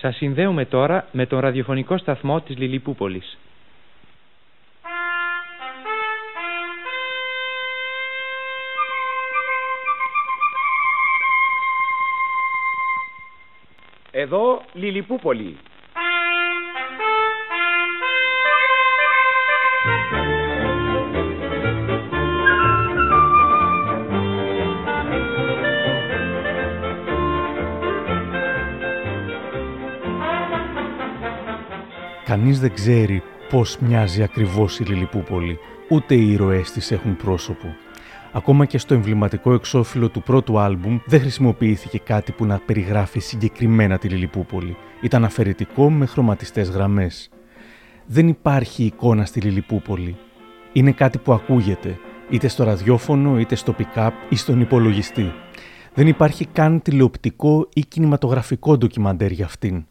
[0.00, 3.38] Σας συνδέουμε τώρα με τον ραδιοφωνικό σταθμό της Λιλιπούπολης.
[14.10, 15.56] Εδώ Λιλιπούπολη.
[32.30, 37.74] Κανείς δεν ξέρει πώς μοιάζει ακριβώς η Λιλιπούπολη, ούτε οι ήρωές της έχουν πρόσωπο.
[38.32, 43.98] Ακόμα και στο εμβληματικό εξώφυλλο του πρώτου άλμπουμ δεν χρησιμοποιήθηκε κάτι που να περιγράφει συγκεκριμένα
[43.98, 44.76] τη Λιλιπούπολη.
[45.00, 47.30] Ήταν αφαιρετικό με χρωματιστές γραμμές.
[48.06, 50.16] Δεν υπάρχει εικόνα στη Λιλιπούπολη.
[50.72, 51.98] Είναι κάτι που ακούγεται,
[52.30, 55.32] είτε στο ραδιόφωνο, είτε στο pick-up ή στον υπολογιστή.
[55.94, 59.84] Δεν υπάρχει καν τηλεοπτικό ή κινηματογραφικό ντοκιμαντέρ για αυτήν.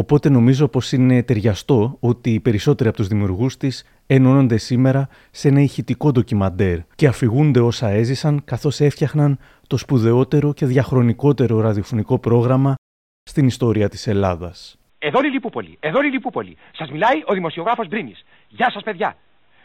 [0.00, 5.48] Οπότε νομίζω πως είναι ταιριαστό ότι οι περισσότεροι από τους δημιουργούς της ενώνονται σήμερα σε
[5.48, 12.74] ένα ηχητικό ντοκιμαντέρ και αφηγούνται όσα έζησαν καθώς έφτιαχναν το σπουδαιότερο και διαχρονικότερο ραδιοφωνικό πρόγραμμα
[13.22, 14.78] στην ιστορία της Ελλάδας.
[14.98, 16.56] Εδώ Λιλιπούπολη, εδώ Λιλιπούπολη.
[16.76, 18.24] Σας μιλάει ο δημοσιογράφος Μπρίνης.
[18.48, 19.16] Γεια σας παιδιά.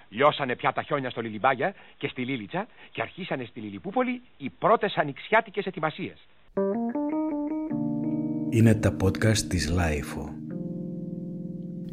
[0.09, 4.93] Λιώσανε πια τα χιόνια στο Λιλιμπάγια και στη Λίλιτσα και αρχίσανε στη Λιλιπούπολη οι πρώτες
[4.95, 6.27] ανοιξιάτικες ετοιμασίες.
[8.53, 10.32] Είναι τα podcast της LiFO.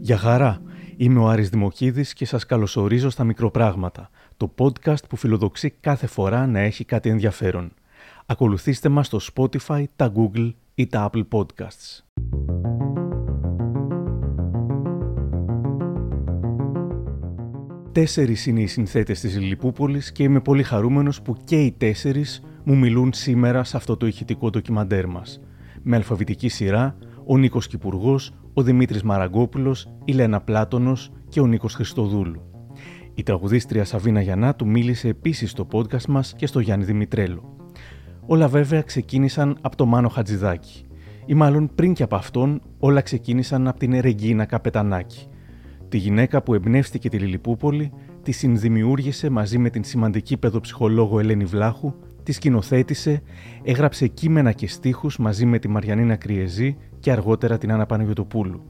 [0.03, 0.63] Γεια χαρά!
[0.97, 6.47] Είμαι ο Άρης Δημοκίδης και σας καλωσορίζω στα Μικροπράγματα, το podcast που φιλοδοξεί κάθε φορά
[6.47, 7.73] να έχει κάτι ενδιαφέρον.
[8.27, 12.05] Ακολουθήστε μας στο Spotify, τα Google ή τα Apple Podcasts.
[17.93, 22.77] Τέσσερις είναι οι συνθέτες της Λιλιπούπολης και είμαι πολύ χαρούμενος που και οι τέσσερις μου
[22.77, 25.41] μιλούν σήμερα σε αυτό το ηχητικό ντοκιμαντέρ μας.
[25.83, 31.75] Με αλφαβητική σειρά, ο Νίκος Κυπουργός, ο Δημήτρης Μαραγκόπουλος, η Λένα Πλάτωνος και ο Νίκος
[31.75, 32.43] Χριστοδούλου.
[33.15, 37.57] Η τραγουδίστρια Σαβίνα Γιαννάτου μίλησε επίσης στο podcast μας και στο Γιάννη Δημητρέλο.
[38.27, 40.85] Όλα βέβαια ξεκίνησαν από το Μάνο Χατζηδάκη.
[41.27, 45.27] Ή μάλλον πριν και από αυτόν όλα ξεκίνησαν από την Ερεγκίνα Καπετανάκη.
[45.89, 47.93] Τη γυναίκα που εμπνεύστηκε τη Λιλιπούπολη,
[48.23, 51.95] τη συνδημιούργησε μαζί με την σημαντική παιδοψυχολόγο Ελένη Βλάχου,
[52.31, 53.23] τη σκηνοθέτησε,
[53.65, 56.71] έγραψε κείμενα και στίχους μαζί με τη Μαριανίνα Κριεζή
[57.03, 58.61] και αργότερα την Άννα Παναγιωτοπούλου.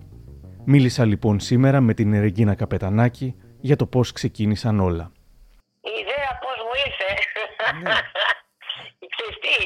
[0.67, 3.29] Μίλησα λοιπόν σήμερα με την Ρεγκίνα Καπετανάκη
[3.61, 5.13] για το πώς ξεκίνησαν όλα.
[5.91, 7.11] Η ιδέα πώς μου ήρθε.
[7.85, 7.97] Ναι.
[9.15, 9.57] Ξέρεις τι,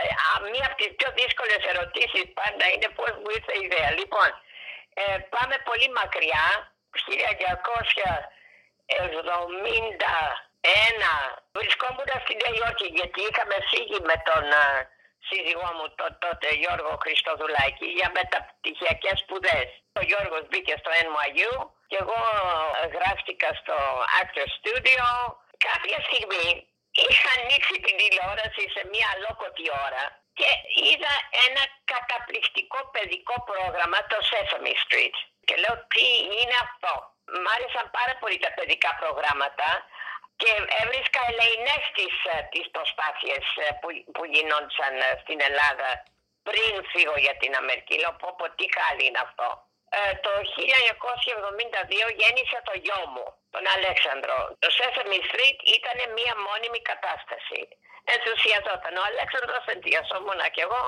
[0.00, 0.04] ε,
[0.52, 3.90] μία από τις πιο δύσκολες ερωτήσεις πάντα είναι πώς μου ήρθε η ιδέα.
[4.00, 4.28] Λοιπόν,
[5.00, 5.02] ε,
[5.34, 6.46] πάμε πολύ μακριά,
[10.64, 10.66] 1971
[11.58, 14.64] βρισκόμουν στη Νέα Υόρκη γιατί είχαμε φύγει με τον ε,
[15.28, 19.68] σύζυγό μου τον τότε Γιώργο Χριστοδουλάκη για μεταπτυχιακές σπουδές.
[20.00, 21.52] Ο Γιώργος μπήκε στο NYU
[21.90, 22.20] και εγώ
[22.80, 23.76] ε, γράφτηκα στο
[24.20, 25.06] Actor Studio.
[25.68, 26.48] Κάποια στιγμή
[27.06, 30.04] είχα ανοίξει την τηλεόραση σε μια αλόκοτη ώρα
[30.38, 30.50] και
[30.88, 31.14] είδα
[31.46, 35.16] ένα καταπληκτικό παιδικό πρόγραμμα, το Sesame Street.
[35.46, 36.06] Και λέω τι
[36.38, 36.92] είναι αυτό;
[37.42, 39.68] Μ' άρεσαν πάρα πολύ τα παιδικά προγράμματα
[40.44, 45.88] και έβρισκα ελεηνές τις, ε, τις προσπάθειες ε, που, που γινόντουσαν ε, στην Ελλάδα
[46.48, 47.94] πριν φύγω για την Αμερική.
[48.02, 49.48] Λέω πω πω τι χάλι είναι αυτό.
[50.24, 50.32] το
[52.02, 54.36] 1972 γέννησα το γιο μου, τον Αλέξανδρο.
[54.62, 57.60] Το Sesame Street ήταν μια μόνιμη κατάσταση.
[58.14, 60.82] Ενθουσιαζόταν ο Αλέξανδρος, ενθουσιαζόμουν και εγώ.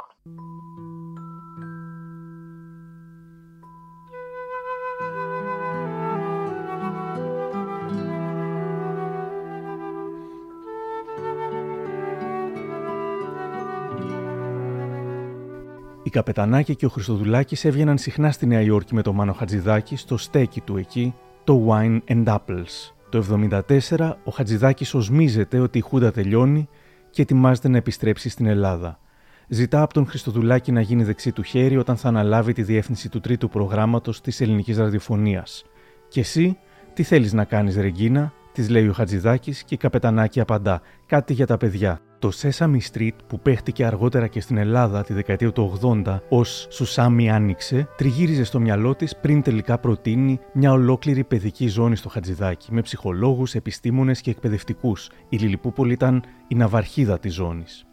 [16.17, 20.61] Καπετανάκη και ο Χριστοδουλάκης έβγαιναν συχνά στη Νέα Υόρκη με το Μάνο Χατζηδάκη στο στέκι
[20.61, 22.93] του εκεί, το Wine and Apples.
[23.09, 26.69] Το 1974 ο Χατζηδάκης οσμίζεται ότι η Χούντα τελειώνει
[27.11, 28.99] και ετοιμάζεται να επιστρέψει στην Ελλάδα.
[29.49, 33.21] Ζητά από τον Χριστοδουλάκη να γίνει δεξί του χέρι όταν θα αναλάβει τη διεύθυνση του
[33.21, 35.65] τρίτου προγράμματος της ελληνικής ραδιοφωνίας.
[36.09, 36.59] Και εσύ,
[36.95, 41.47] τι θέλεις να κάνεις, Ρεγκίνα, της λέει ο Χατζηδάκης και η Καπετανάκη απαντά: Κάτι για
[41.47, 42.01] τα παιδιά.
[42.19, 47.31] Το Sesame Street που παίχτηκε αργότερα και στην Ελλάδα τη δεκαετία του 80 ως «Σουσάμι
[47.31, 52.81] άνοιξε» τριγύριζε στο μυαλό της πριν τελικά προτείνει μια ολόκληρη παιδική ζώνη στο Χατζηδάκι με
[52.81, 55.11] ψυχολόγους, επιστήμονες και εκπαιδευτικούς.
[55.29, 57.87] Η Λιλιπούπολη ήταν η ναυαρχίδα της ζώνης.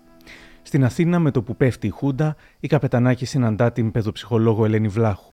[0.62, 5.33] Στην Αθήνα με το που πέφτει η Χούντα, η Καπετανάκη συναντά την παιδοψυχολόγο Ελένη Βλάχου.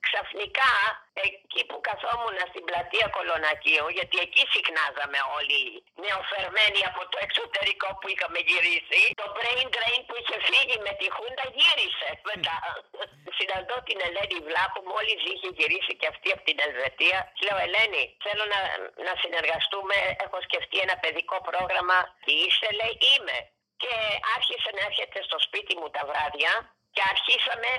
[2.88, 5.60] Πλατεία Κολονία Αντωνακίου, γιατί εκεί συχνάζαμε όλοι
[6.04, 9.00] νεοφερμένοι από το εξωτερικό που είχαμε γυρίσει.
[9.22, 12.56] Το brain drain που είχε φύγει με τη Χούντα γύρισε μετά.
[13.38, 17.18] Συναντώ την Ελένη Βλάχου, μόλις είχε γυρίσει και αυτή από την Ελβετία.
[17.32, 18.60] Της Λέω, Ελένη, θέλω να,
[19.06, 19.96] να συνεργαστούμε.
[20.24, 21.98] Έχω σκεφτεί ένα παιδικό πρόγραμμα.
[22.24, 23.38] Τι είστε, λέει, είμαι.
[23.82, 23.94] Και
[24.36, 26.52] άρχισε να έρχεται στο σπίτι μου τα βράδια
[26.94, 27.70] και αρχίσαμε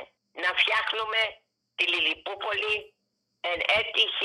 [0.44, 1.22] να φτιάχνουμε
[1.78, 2.74] τη Λιλιπούπολη
[3.42, 4.24] εν έτη 1975.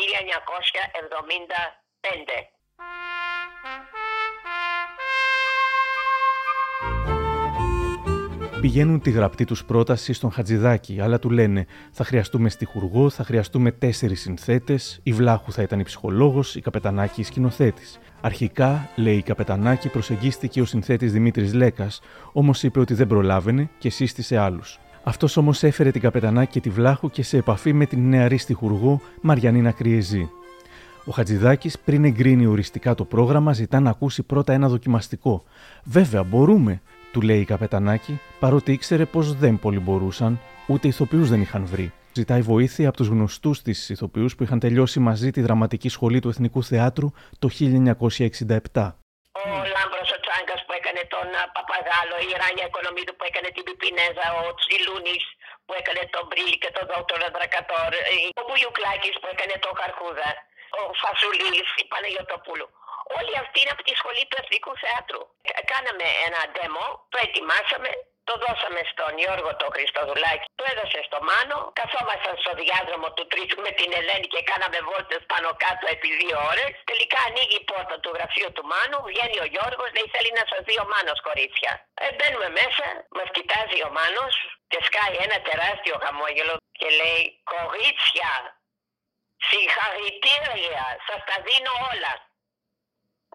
[8.61, 13.73] Πηγαίνουν τη γραπτή τους πρόταση στον Χατζηδάκη, αλλά του λένε θα χρειαστούμε στιχουργό, θα χρειαστούμε
[13.73, 17.99] τέσσερις συνθέτες, η Βλάχου θα ήταν η ψυχολόγος, η Καπετανάκη η σκηνοθέτης.
[18.21, 22.01] Αρχικά, λέει η Καπετανάκη, προσεγγίστηκε ο συνθέτης Δημήτρης Λέκας,
[22.33, 24.79] όμως είπε ότι δεν προλάβαινε και σύστησε άλλους.
[25.07, 29.01] Αυτός όμως έφερε την Καπετανάκη και τη Βλάχου και σε επαφή με την νεαρή στιχουργό
[29.23, 30.29] Μαριανίνα Κριεζή.
[31.05, 35.45] Ο Χατζηδάκης, πριν εγκρίνει οριστικά το πρόγραμμα, ζητά να ακούσει πρώτα ένα δοκιμαστικό.
[35.85, 36.81] Βέβαια, μπορούμε,
[37.13, 41.93] του λέει η Καπετανάκη, παρότι ήξερε πως δεν πολύ μπορούσαν, ούτε ηθοποιούς δεν είχαν βρει.
[42.13, 46.29] Ζητάει βοήθεια από τους γνωστούς της ηθοποιούς που είχαν τελειώσει μαζί τη δραματική σχολή του
[46.29, 47.49] Εθνικού Θεάτρου το
[48.73, 48.93] 1967
[51.13, 55.25] τον Παπαγάλο, η Ράνια Οικονομίδου που έκανε την Πιπινέζα, ο Τσιλούνης
[55.67, 57.91] που έκανε τον Μπρίλ και τον Δόκτωρα Δρακατόρ,
[58.41, 60.31] ο Μπουγιουκλάκη που έκανε τον Χαρχούδα,
[60.79, 62.69] ο Φασουλής, η Παναγιοτοπούλου.
[63.19, 65.23] Όλοι αυτοί είναι από τη σχολή του Εθνικού Θεάτρου.
[65.73, 67.91] Κάναμε ένα demo, το ετοιμάσαμε
[68.29, 71.59] το δώσαμε στον Γιώργο το Χριστοδουλάκη, το έδωσε στο Μάνο.
[71.81, 76.39] Καθόμασταν στο διάδρομο του Τρίτου με την Ελένη και κάναμε βόλτες πάνω κάτω επί δύο
[76.51, 76.71] ώρες.
[76.91, 80.61] Τελικά ανοίγει η πόρτα του γραφείου του Μάνου, βγαίνει ο Γιώργος, λέει θέλει να σας
[80.67, 81.73] δει ο Μάνος κορίτσια.
[82.03, 82.85] Ε, μπαίνουμε μέσα,
[83.17, 84.35] μας κοιτάζει ο Μάνος
[84.71, 87.23] και σκάει ένα τεράστιο χαμόγελο και λέει
[87.55, 88.33] κορίτσια,
[89.49, 92.13] συγχαρητήρια, σας τα δίνω όλα.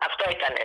[0.08, 0.64] Αυτό ήτανε.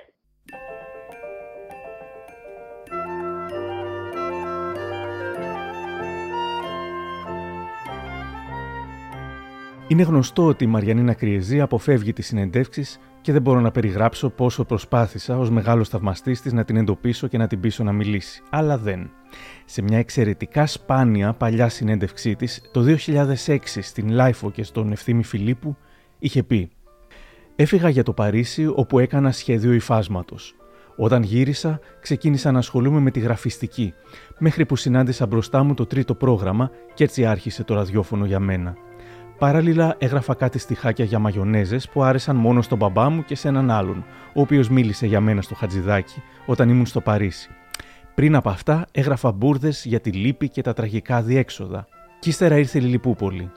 [9.88, 14.64] Είναι γνωστό ότι η Μαριανίνα Κριεζή αποφεύγει τις συνεντεύξεις και δεν μπορώ να περιγράψω πόσο
[14.64, 18.42] προσπάθησα ως μεγάλος θαυμαστής της να την εντοπίσω και να την πείσω να μιλήσει.
[18.50, 19.10] Αλλά δεν.
[19.64, 22.84] Σε μια εξαιρετικά σπάνια παλιά συνέντευξή της, το
[23.46, 25.76] 2006 στην LiFO και στον Ευθύμη Φιλίππου,
[26.18, 26.70] είχε πει:
[27.56, 30.54] Έφυγα για το Παρίσι όπου έκανα σχέδιο υφάσματος.
[30.96, 33.94] Όταν γύρισα, ξεκίνησα να ασχολούμαι με τη γραφιστική,
[34.38, 38.76] μέχρι που συνάντησα μπροστά μου το τρίτο πρόγραμμα και έτσι άρχισε το ραδιόφωνο για μένα.
[39.38, 43.70] Παράλληλα, έγραφα κάτι στοιχάκια για μαγιονέζες που άρεσαν μόνο στον μπαμπά μου και σε έναν
[43.70, 44.04] άλλον,
[44.34, 47.50] ο οποίος μίλησε για μένα στο Χατζιδάκι όταν ήμουν στο Παρίσι.
[48.14, 51.86] Πριν από αυτά, έγραφα μπούρδες για τη λύπη και τα τραγικά αδιέξοδα.
[52.18, 53.50] Κι ύστερα ήρθε η Λιλιπούπολη.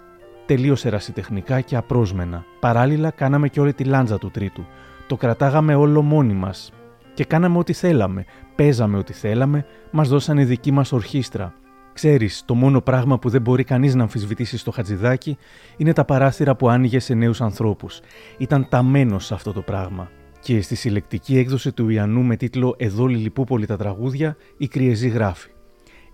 [0.46, 2.44] Τελείω ερασιτεχνικά και απρόσμενα.
[2.60, 4.66] Παράλληλα, κάναμε και όλη τη λάντζα του Τρίτου.
[5.08, 6.72] Το κρατάγαμε όλο μόνοι μας.
[7.14, 8.26] Και κάναμε ό,τι θέλαμε.
[8.56, 9.66] Παίζαμε ό,τι θέλαμε.
[9.92, 11.54] Μας δώσανε δική μας ορχήστρα.
[11.98, 15.38] Ξέρεις, το μόνο πράγμα που δεν μπορεί κανείς να αμφισβητήσει στο χατζηδάκι
[15.78, 18.00] είναι τα παράθυρα που άνοιγε σε νέους ανθρώπους.
[18.38, 20.12] Ήταν ταμένος σε αυτό το πράγμα.
[20.40, 25.50] Και στη συλλεκτική έκδοση του Ιαννού με τίτλο Εδώ Λιλιπούπολη τα τραγούδια, η Κριεζή γράφει.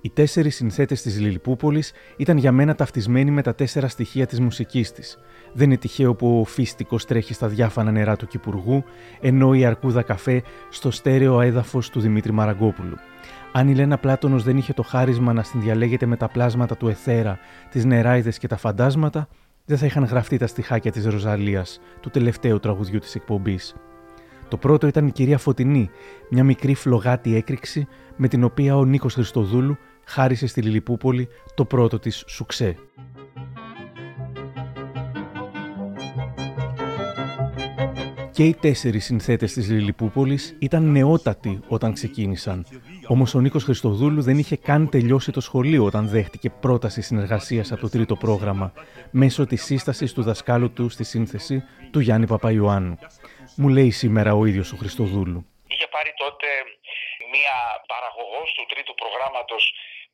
[0.02, 4.92] Οι τέσσερις συνθέτες της Λιλιπούπολης ήταν για μένα ταυτισμένοι με τα τέσσερα στοιχεία της μουσικής
[4.92, 5.18] της.
[5.54, 8.84] Δεν είναι τυχαίο που ο φίστικο τρέχει στα διάφανα νερά του Κυπουργού,
[9.22, 12.98] ενώ η αρκούδα καφέ στο στέρεο έδαφος του Δημήτρη Μαραγκόπουλου.
[13.56, 17.40] Αν η Λένα Πλάτωνος δεν είχε το χάρισμα να συνδιαλέγεται με τα πλάσματα του Εθέρα,
[17.70, 19.28] τις νεράιδες και τα φαντάσματα,
[19.66, 23.76] δεν θα είχαν γραφτεί τα στιχάκια της Ροζαλίας, του τελευταίου τραγουδιού της εκπομπής.
[24.48, 25.90] Το πρώτο ήταν η κυρία Φωτεινή,
[26.30, 32.00] μια μικρή φλογάτη έκρηξη με την οποία ο Νίκος Χριστοδούλου χάρισε στη Λιλιπούπολη το πρώτο
[32.00, 32.76] της σουξέ.
[38.34, 42.66] Και οι τέσσερις συνθέτες της Λιλιπούπολης ήταν νεότατοι όταν ξεκίνησαν.
[43.08, 47.82] Όμως ο Νίκος Χριστοδούλου δεν είχε καν τελειώσει το σχολείο όταν δέχτηκε πρόταση συνεργασίας από
[47.82, 48.74] το τρίτο πρόγραμμα,
[49.12, 52.98] μέσω της σύστασης του δασκάλου του στη σύνθεση του Γιάννη Παπαϊωάννου.
[53.56, 55.46] Μου λέει σήμερα ο ίδιος ο Χριστοδούλου.
[55.68, 56.48] Είχε πάρει τότε
[57.34, 57.58] μία
[57.92, 59.64] παραγωγός του τρίτου προγράμματος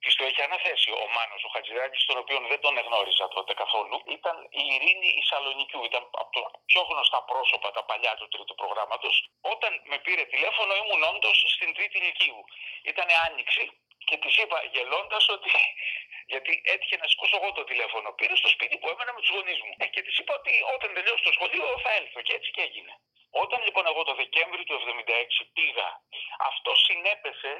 [0.03, 3.95] Της το έχει αναθέσει ο Μάνος ο Χατζηδάκης, τον οποίο δεν τον εγνώριζα τότε καθόλου.
[4.17, 5.81] Ήταν η Ειρήνη η Σαλονικιού.
[5.89, 9.15] Ήταν από τα πιο γνωστά πρόσωπα τα παλιά του τρίτου προγράμματος.
[9.53, 12.39] Όταν με πήρε τηλέφωνο, ήμουν όντως στην τρίτη ηλικίου.
[12.91, 13.63] Ήταν άνοιξη
[14.07, 15.51] και της είπα γελώντας ότι.
[16.31, 18.07] Γιατί έτυχε να σηκώσω εγώ το τηλέφωνο.
[18.19, 19.73] Πήρε στο σπίτι που έμενα με τους γονείς μου.
[19.83, 22.19] Ε, και της είπα ότι όταν τελειώσω το σχολείο θα έλθω.
[22.25, 22.93] Και έτσι και έγινε.
[23.43, 25.89] Όταν λοιπόν εγώ το Δεκέμβρη του 1976 πήγα,
[26.49, 27.53] αυτός συνέπεσε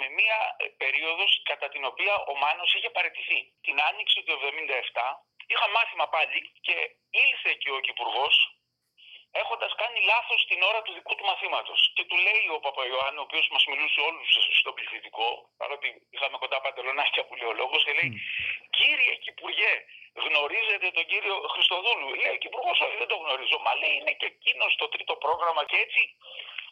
[0.00, 3.40] με μία ε, περίοδος κατά την οποία ο Μάνος είχε παραιτηθεί.
[3.66, 5.04] Την άνοιξη του 1977
[5.52, 6.76] είχα μάθημα πάλι και
[7.24, 8.26] ήλθε και ο Κυπουργό
[9.40, 11.80] έχοντας κάνει λάθος την ώρα του δικού του μαθήματος.
[11.94, 14.28] Και του λέει ο Παπαϊωάννη, ο οποίος μας μιλούσε όλους
[14.60, 15.28] στο πληθυντικό,
[15.60, 18.10] παρότι είχαμε κοντά παντελονάκια που λέει ο λόγος, και λέει:
[18.78, 19.72] Κύριε Κυπουργέ,
[20.26, 22.10] γνωρίζετε τον κύριο Χριστοδούλου.
[22.22, 23.58] Λέει: Κυπουργό, όχι, δεν το γνωρίζω.
[23.66, 25.62] Μα λέει: Είναι και εκείνος στο τρίτο πρόγραμμα.
[25.70, 26.02] Και έτσι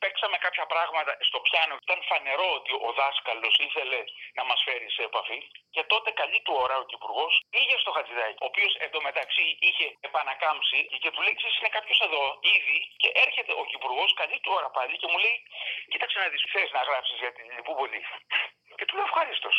[0.02, 1.74] παίξαμε κάποια πράγματα στο πιάνο.
[1.86, 4.00] Ήταν φανερό ότι ο δάσκαλος ήθελε
[4.38, 5.40] να μας φέρει σε επαφή.
[5.74, 10.78] Και τότε καλή του ώρα ο Κυπουργό πήγε στο Χατζηδάκι, ο οποίος εντωμεταξύ είχε επανακάμψει
[11.02, 12.22] και του λέει: είναι κάποιος εδώ
[12.56, 12.78] ήδη.
[13.02, 15.36] Και έρχεται ο Κυπουργό καλή του ώρα πάλι και μου λέει:
[15.90, 18.00] Κοίταξε να δεις, θες να γράψεις για την Λιπούπολη.
[18.80, 19.50] Και του λέω ευχαρίστω.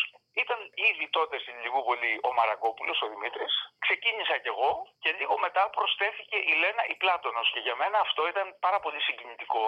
[0.44, 0.60] Ήταν
[0.90, 3.54] ήδη τότε στην Λιβούπολη ο Μαραγκόπουλο, ο Δημήτρης.
[3.86, 4.72] Ξεκίνησα κι εγώ
[5.04, 7.48] και λίγο μετά προσθέθηκε η Λένα η Πλάτωνος.
[7.54, 9.66] Και για μένα αυτό ήταν πάρα πολύ συγκινητικό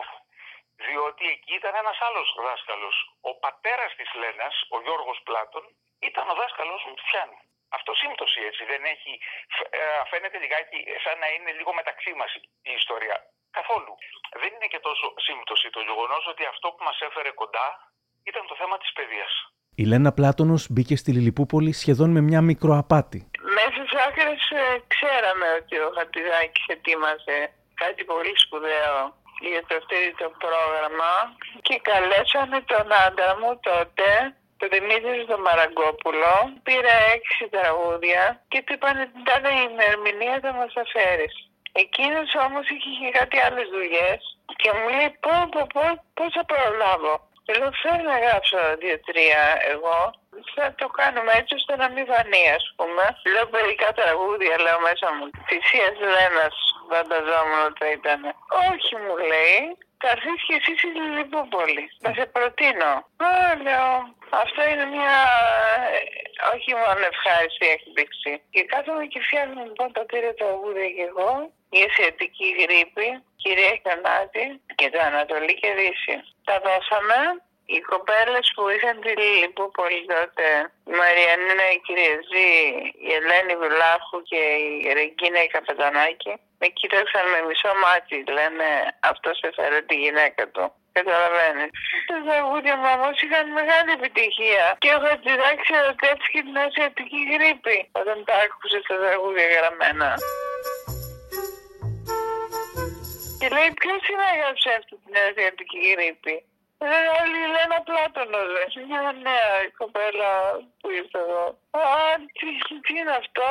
[0.85, 2.95] διότι εκεί ήταν ένας άλλος δάσκαλος.
[3.21, 5.63] Ο πατέρας της Λένας, ο Γιώργος Πλάτων,
[5.99, 7.39] ήταν ο δάσκαλος μου του Φιάνου.
[7.77, 9.13] Αυτό σύμπτωση έτσι δεν έχει,
[9.69, 12.31] ε, φαίνεται λιγάκι σαν να είναι λίγο μεταξύ μας
[12.69, 13.17] η ιστορία.
[13.51, 13.93] Καθόλου.
[14.41, 17.67] Δεν είναι και τόσο σύμπτωση το γεγονός ότι αυτό που μας έφερε κοντά
[18.29, 19.33] ήταν το θέμα της παιδείας.
[19.81, 23.19] Η Λένα Πλάτωνος μπήκε στη Λιλιπούπολη σχεδόν με μια μικροαπάτη.
[23.57, 24.63] Μέσα στις άκρες ε,
[24.93, 27.37] ξέραμε ότι ο Χατιδάκης ετοίμαζε
[27.83, 28.97] κάτι πολύ σπουδαίο
[29.51, 29.77] για το
[30.21, 31.13] το πρόγραμμα
[31.67, 34.09] και καλέσαμε τον άντρα μου τότε,
[34.59, 36.35] τον Δημήτρη τον Μαραγκόπουλο,
[36.67, 41.35] πήρα έξι τραγούδια και του είπαν την τάδε ημερομηνία θα μας τα φέρεις.
[41.83, 44.19] Εκείνος όμως είχε και κάτι άλλες δουλειές
[44.61, 45.85] και μου λέει πω πω πω
[46.17, 47.13] πώς θα προλάβω.
[47.51, 49.99] Λέω θέλω να γράψω δύο-τρία εγώ.
[50.55, 53.05] Θα το κάνουμε έτσι ώστε να μην φανεί ας πούμε.
[53.33, 55.25] Λέω περικά τραγούδια λέω μέσα μου.
[55.47, 56.55] Θυσίας Λένας
[56.89, 58.21] φανταζόμουν ότι θα ήταν.
[58.69, 59.59] Όχι μου λέει,
[60.01, 61.85] θα έρθεις και εσύ στη Λιβούπολη.
[62.03, 62.91] Θα σε προτείνω.
[63.27, 63.29] Α,
[63.65, 63.89] λέω,
[64.43, 65.17] αυτό είναι μια
[66.53, 68.31] όχι μόνο ευχάριστη έκπληξη.
[68.53, 71.31] Και κάθομαι και φτιάχνω λοιπόν τα τρία τραγούδια και εγώ.
[71.75, 73.07] Η αισθητική γρήπη,
[73.43, 74.45] κυρία Κανάτη
[74.79, 76.15] και το Ανατολή και Δύση.
[76.47, 77.19] Τα δώσαμε
[77.65, 80.47] οι κοπέλες που είχαν τη Λιπούπολη τότε,
[80.89, 82.51] η Μαριανίνα η Κυριαζή,
[83.07, 84.41] η Ελένη Βουλάχου και
[84.85, 88.17] η Ρεγκίνα η Καπετανάκη, με κοίταξαν με μισό μάτι.
[88.37, 88.67] Λένε
[89.11, 90.65] αυτός έφερε τη γυναίκα του.
[90.97, 91.71] Καταλαβαίνεις.
[92.09, 94.65] Τα τραγούδια μου όμως είχαν μεγάλη επιτυχία.
[94.83, 100.09] Και ο Χατζηδάκη ερωτεύτηκε την Ασιατική γρήπη όταν τα άκουσες τα τραγούδια γραμμένα.
[103.43, 106.35] Και λέει ποιο είναι έγραψε αυτή την Ασιατική γρήπη.
[106.85, 108.39] Ε, όλοι λένε Πλάτωνο,
[108.87, 110.31] Μια νέα κοπέλα
[110.79, 111.45] που ήρθε εδώ.
[111.79, 111.83] Α,
[112.37, 112.49] τι,
[112.85, 113.49] τι είναι αυτό,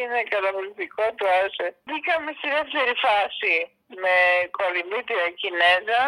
[0.00, 1.66] είναι καταπληκτικό, του άρεσε.
[1.86, 3.54] Μπήκαμε στη δεύτερη φάση
[4.02, 4.16] με
[4.58, 6.02] κολυμβήτρια κινέζα,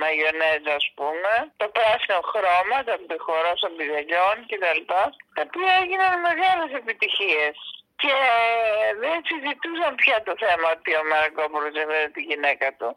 [0.00, 4.80] μαγιονέζα ας πούμε, το πράσινο χρώμα, τα χορό των πιδελιών κτλ.
[4.90, 7.56] Τα οποία έγιναν μεγάλες επιτυχίες.
[8.02, 8.16] Και
[9.02, 12.88] δεν συζητούσαν πια το θέμα ότι ο Μαραγκόπουλος έφερε τη γυναίκα του.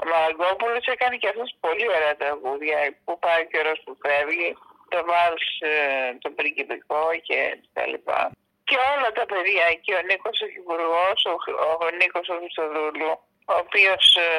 [0.00, 4.50] Ο Μαραγκόπουλος έκανε και αυτός πολύ ωραία τραγούδια που πάει ο καιρός που φεύγει,
[4.92, 5.72] το βάλς ε,
[6.22, 7.38] το πριγκιπικό και
[7.74, 8.20] τα λοιπά.
[8.68, 11.34] Και όλα τα παιδιά εκεί, ο Νίκος ο Υπουργός, ο,
[11.84, 13.12] ο Νίκος ο Χριστοδούλου,
[13.52, 14.30] ο οποίος ε,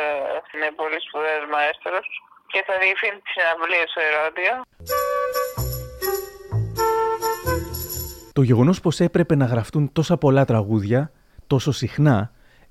[0.53, 2.07] είναι πολύ σπουδαίος μαέστρος
[2.51, 4.55] και θα διευθύνει τη συναυλία στο Ερόντιο.
[8.39, 11.11] Το γεγονός πως έπρεπε να γραφτούν τόσα πολλά τραγούδια,
[11.47, 12.17] τόσο συχνά,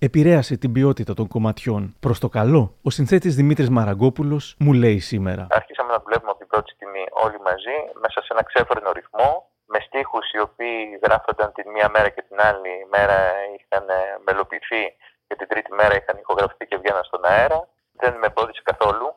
[0.06, 1.82] επηρέασε την ποιότητα των κομματιών.
[2.04, 5.46] Προς το καλό, ο συνθέτης Δημήτρης Μαραγκόπουλος μου λέει σήμερα.
[5.60, 9.30] Αρχίσαμε να δουλεύουμε από την πρώτη στιγμή όλοι μαζί, μέσα σε ένα ξέφρενο ρυθμό,
[9.72, 13.18] με στίχους οι οποίοι γράφονταν την μία μέρα και την άλλη μέρα
[13.56, 13.86] είχαν
[14.26, 14.84] μελοποιηθεί
[15.26, 17.60] και την τρίτη μέρα είχαν ηχογραφηθεί και βγαίναν στον αέρα.
[18.00, 19.08] Δεν με εμπόδισε καθόλου.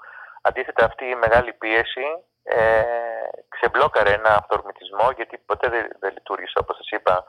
[0.48, 2.08] Αντίθετα αυτή η μεγάλη πίεση
[2.44, 2.84] ε,
[3.50, 7.26] ξεμπλόκαρε ένα αυτορμητισμό γιατί ποτέ δεν, δεν λειτουργήσε όπως σας είπα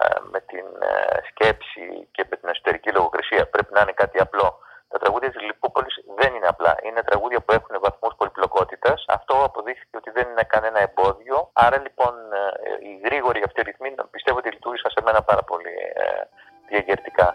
[0.00, 3.48] ε, με την ε, σκέψη και με την εσωτερική λογοκρισία.
[3.48, 4.58] Πρέπει να είναι κάτι απλό.
[4.88, 6.76] Τα τραγούδια της Λιπούπολης δεν είναι απλά.
[6.82, 9.04] Είναι τραγούδια που έχουν βαθμούς πολυπλοκότητας.
[9.08, 11.50] Αυτό αποδείχθηκε ότι δεν είναι κανένα εμπόδιο.
[11.52, 15.74] Άρα λοιπόν ε, οι γρήγοροι αυτοί ρυθμοί πιστεύω ότι λειτουργήσαν σε μένα πάρα πολύ
[16.68, 17.34] διαγερτικά.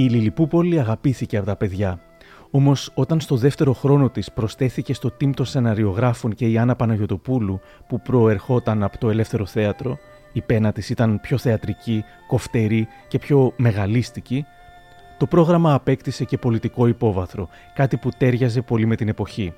[0.00, 2.00] Η Λιλιπούπολη αγαπήθηκε από τα παιδιά.
[2.50, 7.60] Όμως, όταν στο δεύτερο χρόνο της προσθέθηκε στο team των σεναριογράφων και η Άννα Παναγιοτοπούλου
[7.88, 9.98] που προερχόταν από το ελεύθερο θέατρο,
[10.32, 14.44] η πένα της ήταν πιο θεατρική, κοφτερή και πιο μεγαλίστικη,
[15.18, 19.52] το πρόγραμμα απέκτησε και πολιτικό υπόβαθρο, κάτι που τέριαζε πολύ με την εποχή.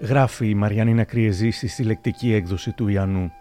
[0.00, 3.32] Γράφει η Μαριάννη Κριεζή στη συλλεκτική έκδοση του Ιαννού.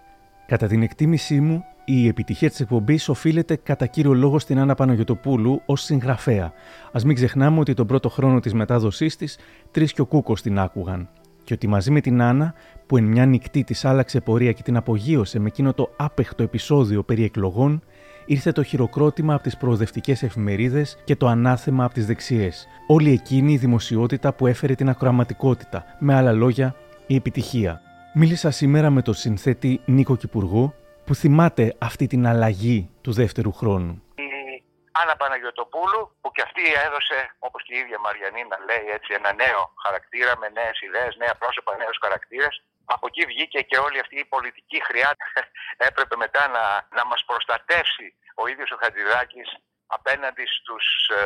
[0.45, 5.61] Κατά την εκτίμησή μου, η επιτυχία της εκπομπής οφείλεται κατά κύριο λόγο στην Άννα Παναγιοτοπούλου
[5.65, 6.45] ως συγγραφέα.
[6.91, 9.37] Α μην ξεχνάμε ότι τον πρώτο χρόνο της μετάδοσής της,
[9.71, 11.09] τρεις και ο Κούκος την άκουγαν.
[11.43, 12.53] και ότι μαζί με την Άννα,
[12.85, 17.03] που εν μια νυχτή της άλλαξε πορεία και την απογείωσε με εκείνο το άπεχτο επεισόδιο
[17.03, 17.81] περί εκλογών,
[18.25, 22.67] ήρθε το χειροκρότημα από τις προοδευτικές εφημερίδες και το ανάθεμα από τις δεξιές.
[22.87, 26.75] Όλη εκείνη η δημοσιότητα που έφερε την ακροαματικότητα, με άλλα λόγια,
[27.07, 27.81] η επιτυχία.
[28.13, 30.73] Μίλησα σήμερα με τον συνθέτη Νίκο Κυπουργό,
[31.05, 34.03] που θυμάται αυτή την αλλαγή του δεύτερου χρόνου.
[35.01, 37.17] Άννα Παναγιωτοπούλου που και αυτή έδωσε
[37.47, 41.35] όπως και η ίδια Μαριανή να λέει έτσι ένα νέο χαρακτήρα με νέες ιδέες, νέα
[41.41, 42.55] πρόσωπα, νέους χαρακτήρες.
[42.95, 45.11] Από εκεί βγήκε και όλη αυτή η πολιτική χρειά
[45.89, 46.63] έπρεπε μετά να,
[46.97, 48.07] να μας προστατεύσει
[48.41, 49.49] ο ίδιος ο Χατζηδάκης
[49.97, 50.85] απέναντι στους
[51.19, 51.21] ε,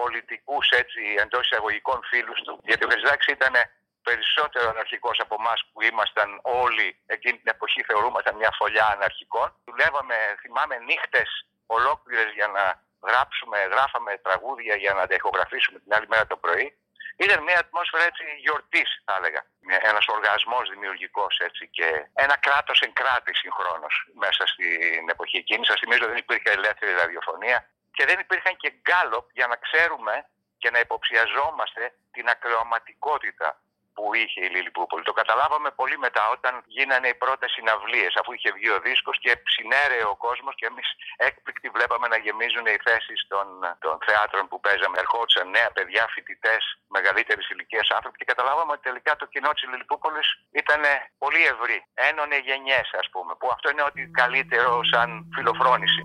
[0.00, 2.54] πολιτικούς έτσι εντός εισαγωγικών φίλους του.
[2.68, 3.54] Γιατί ο Χατζηδάκης ήταν
[4.02, 9.48] περισσότερο αναρχικός από εμάς που ήμασταν όλοι εκείνη την εποχή θεωρούμασταν μια φωλιά αναρχικών.
[9.64, 11.30] Δουλεύαμε, θυμάμαι, νύχτες
[11.66, 12.64] ολόκληρες για να
[13.08, 16.76] γράψουμε, γράφαμε τραγούδια για να τα ηχογραφήσουμε την άλλη μέρα το πρωί.
[17.16, 19.42] Ήταν μια ατμόσφαιρα έτσι γιορτής, θα έλεγα.
[19.90, 25.66] Ένας οργασμός δημιουργικός έτσι και ένα κράτος εν κράτη συγχρόνως μέσα στην εποχή εκείνη.
[25.66, 27.58] Σας θυμίζω δεν υπήρχε ελεύθερη ραδιοφωνία
[27.92, 30.26] και δεν υπήρχαν και γκάλοπ για να ξέρουμε
[30.58, 33.61] και να υποψιαζόμαστε την ακροαματικότητα
[33.96, 35.02] που είχε η Λιλιπούπολη.
[35.10, 39.32] Το καταλάβαμε πολύ μετά όταν γίνανε οι πρώτες συναυλίες, αφού είχε βγει ο δίσκος και
[39.46, 40.88] ψινέρεε ο κόσμος και εμείς
[41.28, 43.46] έκπληκτοι βλέπαμε να γεμίζουν οι θέσεις των,
[43.84, 44.96] των θεάτρων που παίζαμε.
[45.02, 46.62] Ερχόντουσαν νέα παιδιά, φοιτητές,
[46.96, 50.22] μεγαλύτερη ηλικία άνθρωποι και καταλάβαμε ότι τελικά το κοινό της Λιλιπούπολη
[50.60, 50.82] ήταν
[51.22, 51.78] πολύ ευρύ.
[52.08, 56.02] Ένωνε γενιές, ας πούμε, που αυτό είναι ό,τι καλύτερο σαν φιλοφρόνηση.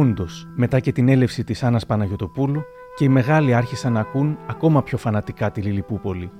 [0.00, 0.32] Όντως,
[0.62, 2.62] μετά και την έλευση της Άννας Παναγιοτοπούλου,
[2.96, 6.32] και οι μεγάλοι άρχισαν να ακούν ακόμα πιο φανατικά τη Λιλιπούπολη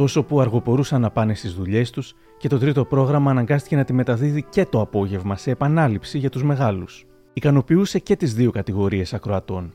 [0.00, 3.92] τόσο που αργοπορούσαν να πάνε στις δουλειές τους και το τρίτο πρόγραμμα αναγκάστηκε να τη
[3.92, 7.06] μεταδίδει και το απόγευμα σε επανάληψη για τους μεγάλους.
[7.32, 9.74] Ικανοποιούσε και τις δύο κατηγορίες ακροατών.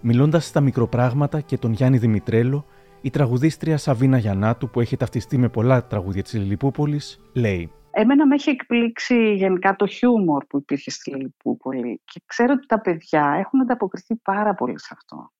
[0.00, 2.66] Μιλώντας στα μικροπράγματα και τον Γιάννη Δημητρέλο,
[3.00, 7.72] η τραγουδίστρια Σαβίνα Γιαννάτου, που έχει ταυτιστεί με πολλά τραγούδια της Λιλιπούπολης, λέει.
[7.90, 12.80] Εμένα με έχει εκπλήξει γενικά το χιούμορ που υπήρχε στη Λιλιπούπολη και ξέρω ότι τα
[12.80, 15.30] παιδιά έχουν ανταποκριθεί πάρα πολύ σε αυτό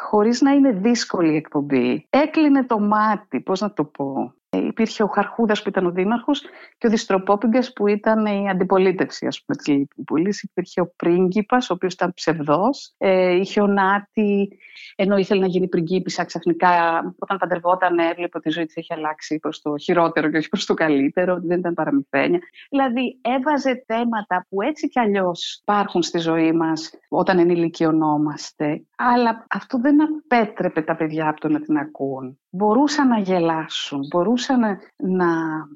[0.00, 2.06] χωρίς να είναι δύσκολη η εκπομπή.
[2.10, 4.34] Έκλεινε το μάτι, πώς να το πω.
[4.50, 6.42] Ε, υπήρχε ο Χαρχούδας που ήταν ο δήμαρχος
[6.78, 10.42] και ο Διστροπόπιγκας που ήταν η αντιπολίτευση ας πούμε, της Λιππούλης.
[10.42, 12.94] Υπήρχε ο πρίγκιπας, ο οποίος ήταν ψευδός.
[12.98, 14.58] Ε, είχε ο Νάτι,
[14.96, 19.38] ενώ ήθελε να γίνει πριγκίπισσα ξαφνικά, όταν παντρευόταν έβλεπε ότι η ζωή της έχει αλλάξει
[19.38, 22.40] προς το χειρότερο και όχι προς το καλύτερο, ότι δεν ήταν παραμυθένια.
[22.70, 29.78] Δηλαδή έβαζε θέματα που έτσι κι αλλιώς υπάρχουν στη ζωή μας όταν ενηλικιωνόμαστε, αλλά αυτό
[29.80, 35.26] δεν απέτρεπε τα παιδιά από το να την ακούν μπορούσαν να γελάσουν, μπορούσαν να, να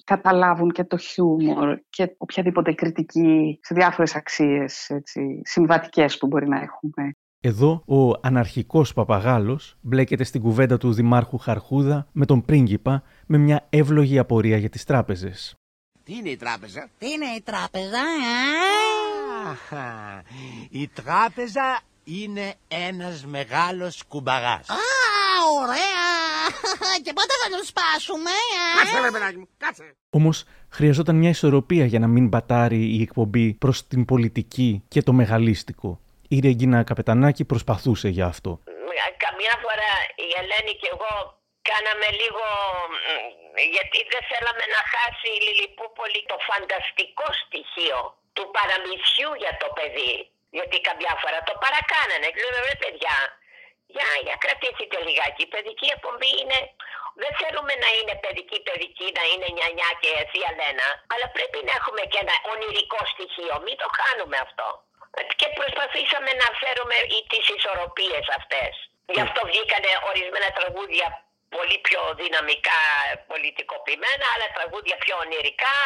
[0.04, 6.60] καταλάβουν και το χιούμορ και οποιαδήποτε κριτική σε διάφορες αξίες έτσι, συμβατικές που μπορεί να
[6.60, 7.14] έχουμε.
[7.42, 13.66] Εδώ ο αναρχικός παπαγάλος μπλέκεται στην κουβέντα του Δημάρχου Χαρχούδα με τον πρίγκιπα με μια
[13.70, 15.54] εύλογη απορία για τις τράπεζες.
[16.04, 18.02] Τι είναι η τράπεζα; Τι είναι η τράπεζα;
[20.70, 21.80] η τράπεζα
[22.18, 24.68] είναι ένας μεγάλος κουμπαγάς.
[24.68, 24.74] Α,
[25.62, 26.08] ωραία!
[27.04, 28.30] Και πότε θα τον σπάσουμε,
[28.78, 29.94] Κάτσε, ρε παιδάκι μου, κάτσε.
[30.10, 35.12] Όμως χρειαζόταν μια ισορροπία για να μην μπατάρει η εκπομπή προς την πολιτική και το
[35.12, 36.00] μεγαλίστικο.
[36.28, 38.60] Η Ρεγκίνα Καπετανάκη προσπαθούσε για αυτό.
[39.26, 39.92] Καμιά φορά
[40.26, 41.12] η Ελένη και εγώ
[41.70, 42.44] κάναμε λίγο
[43.74, 48.00] γιατί δεν θέλαμε να χάσει η Λιλιπούπολη το φανταστικό στοιχείο
[48.36, 50.14] του παραμυθιού για το παιδί.
[50.56, 52.28] Γιατί καμιά φορά το παρακάνανε.
[52.40, 53.16] Λέω ρε παιδιά,
[53.94, 55.42] για, για κρατήσετε λιγάκι.
[55.46, 56.58] Η παιδική εκπομπή είναι.
[57.22, 61.72] Δεν θέλουμε να είναι παιδική παιδική, να είναι νιανιά και θεία Λένα, αλλά πρέπει να
[61.78, 63.54] έχουμε και ένα ονειρικό στοιχείο.
[63.66, 64.68] Μην το χάνουμε αυτό.
[65.40, 66.96] Και προσπαθήσαμε να φέρουμε
[67.30, 68.72] τις ισορροπίες αυτές.
[69.14, 71.06] Γι' αυτό βγήκανε ορισμένα τραγούδια
[71.56, 72.80] πολύ πιο δυναμικά
[73.30, 75.76] πολιτικοποιημένα, άλλα τραγούδια πιο ονειρικά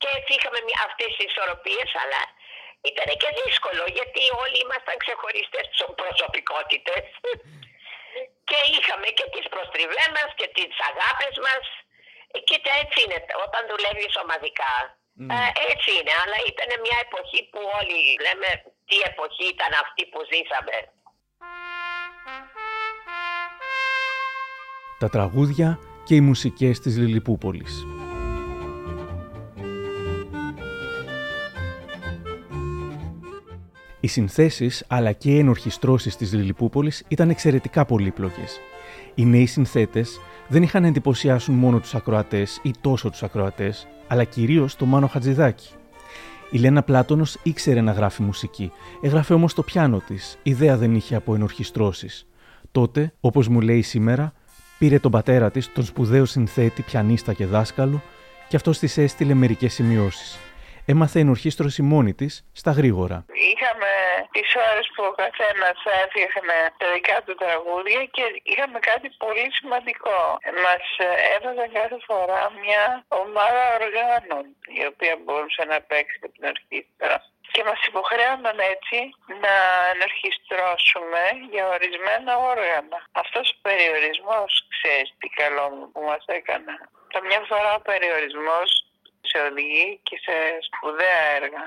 [0.00, 2.20] και έτσι είχαμε αυτές τις ισορροπίες, αλλά
[2.90, 5.66] ήταν και δύσκολο γιατί όλοι ήμασταν ξεχωριστές
[6.02, 7.04] προσωπικότητες
[8.48, 11.64] και είχαμε και τις προστριβές μας και τις αγάπες μας.
[12.34, 14.74] Ε, κοίτα έτσι είναι όταν δουλεύεις ομαδικά.
[15.34, 18.48] Ε, έτσι είναι, αλλά ήταν μια εποχή που όλοι λέμε
[18.88, 20.76] τι εποχή ήταν αυτή που ζήσαμε.
[25.02, 27.74] Τα τραγούδια και οι μουσικές της Λιλιπούπολης.
[34.04, 38.60] Οι συνθέσεις αλλά και οι ενορχιστρώσεις της Λιλιπούπολης ήταν εξαιρετικά πολύπλοκες.
[39.14, 44.76] Οι νέοι συνθέτες δεν είχαν εντυπωσιάσουν μόνο τους ακροατές ή τόσο τους ακροατές, αλλά κυρίως
[44.76, 45.68] το Μάνο Χατζηδάκη.
[46.50, 51.14] Η Λένα Πλάτωνος ήξερε να γράφει μουσική, έγραφε όμως το πιάνο της, ιδέα δεν είχε
[51.14, 52.26] από ενορχιστρώσεις.
[52.72, 54.32] Τότε, όπως μου λέει σήμερα,
[54.82, 58.02] Πήρε τον πατέρα της, τον σπουδαίο συνθέτη, πιανίστα και δάσκαλο,
[58.48, 60.38] και αυτό της έστειλε μερικές σημειώσεις.
[60.86, 63.24] Έμαθε ενορχίστρωση μόνη της στα γρήγορα.
[63.50, 63.92] Είχαμε
[64.34, 70.20] τις ώρες που ο καθένας έφτιαχνε τα δικά του τραγούδια και είχαμε κάτι πολύ σημαντικό.
[70.64, 70.84] Μας
[71.34, 72.84] έδωσαν κάθε φορά μια
[73.22, 74.44] ομάδα οργάνων
[74.80, 77.16] η οποία μπορούσε να παίξει την ορχήστρα.
[77.54, 78.98] Και μας υποχρέωναν έτσι
[79.44, 79.54] να
[79.92, 82.98] ενορχιστρώσουμε για ορισμένα όργανα.
[83.22, 86.72] Αυτός ο περιορισμός, ξέρεις τι καλό μου που μας έκανε.
[87.14, 88.68] Καμιά φορά ο περιορισμός
[89.30, 90.34] σε οδηγεί και σε
[90.66, 91.64] σπουδαία έργα.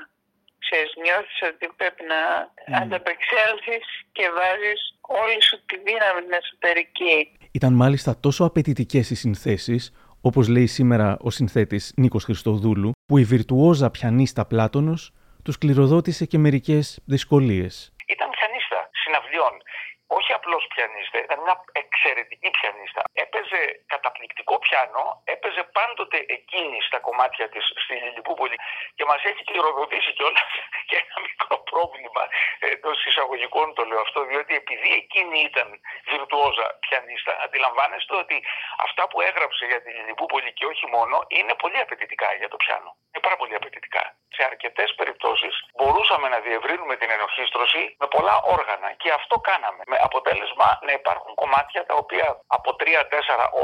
[0.64, 2.82] Ξέρεις, νιώθεις ότι πρέπει να mm.
[2.82, 7.18] ανταπεξέλθεις και βάζεις όλη σου τη δύναμη την εσωτερική.
[7.58, 13.24] Ήταν μάλιστα τόσο απαιτητικές οι συνθέσεις, όπως λέει σήμερα ο συνθέτης Νίκος Χριστοδούλου, που η
[13.24, 15.12] βιρτουόζα πιανίστα Πλάτωνος
[15.44, 17.95] τους κληροδότησε και μερικές δυσκολίες.
[20.46, 23.00] Ήταν πιανίστα συναυλιών όχι απλώς πιανίστα, ήταν μια εξαιρετική πιανίστα.
[23.24, 23.60] Έπαιζε
[23.92, 25.02] καταπληκτικό πιάνο,
[25.34, 28.56] έπαιζε πάντοτε εκείνη στα κομμάτια της στη Λιλιπούπολη
[28.96, 30.50] και μας έχει κληροδοτήσει κιόλας
[30.88, 32.22] και ένα μικρό πρόβλημα
[32.72, 35.68] εντός εισαγωγικών το λέω αυτό, διότι επειδή εκείνη ήταν
[36.10, 38.36] βιρτουόζα πιανίστα, αντιλαμβάνεστε ότι
[38.86, 42.90] αυτά που έγραψε για τη Λιλιπούπολη και όχι μόνο είναι πολύ απαιτητικά για το πιάνο.
[43.10, 44.04] Είναι πάρα πολύ απαιτητικά.
[44.36, 49.96] Σε αρκετές περιπτώσεις μπορούσαμε να διευρύνουμε την ενορχίστρωση με πολλά όργανα και αυτό κάναμε με
[50.02, 50.35] αποτέλεσμα
[50.86, 52.86] να υπάρχουν κομμάτια τα οποία από 3-4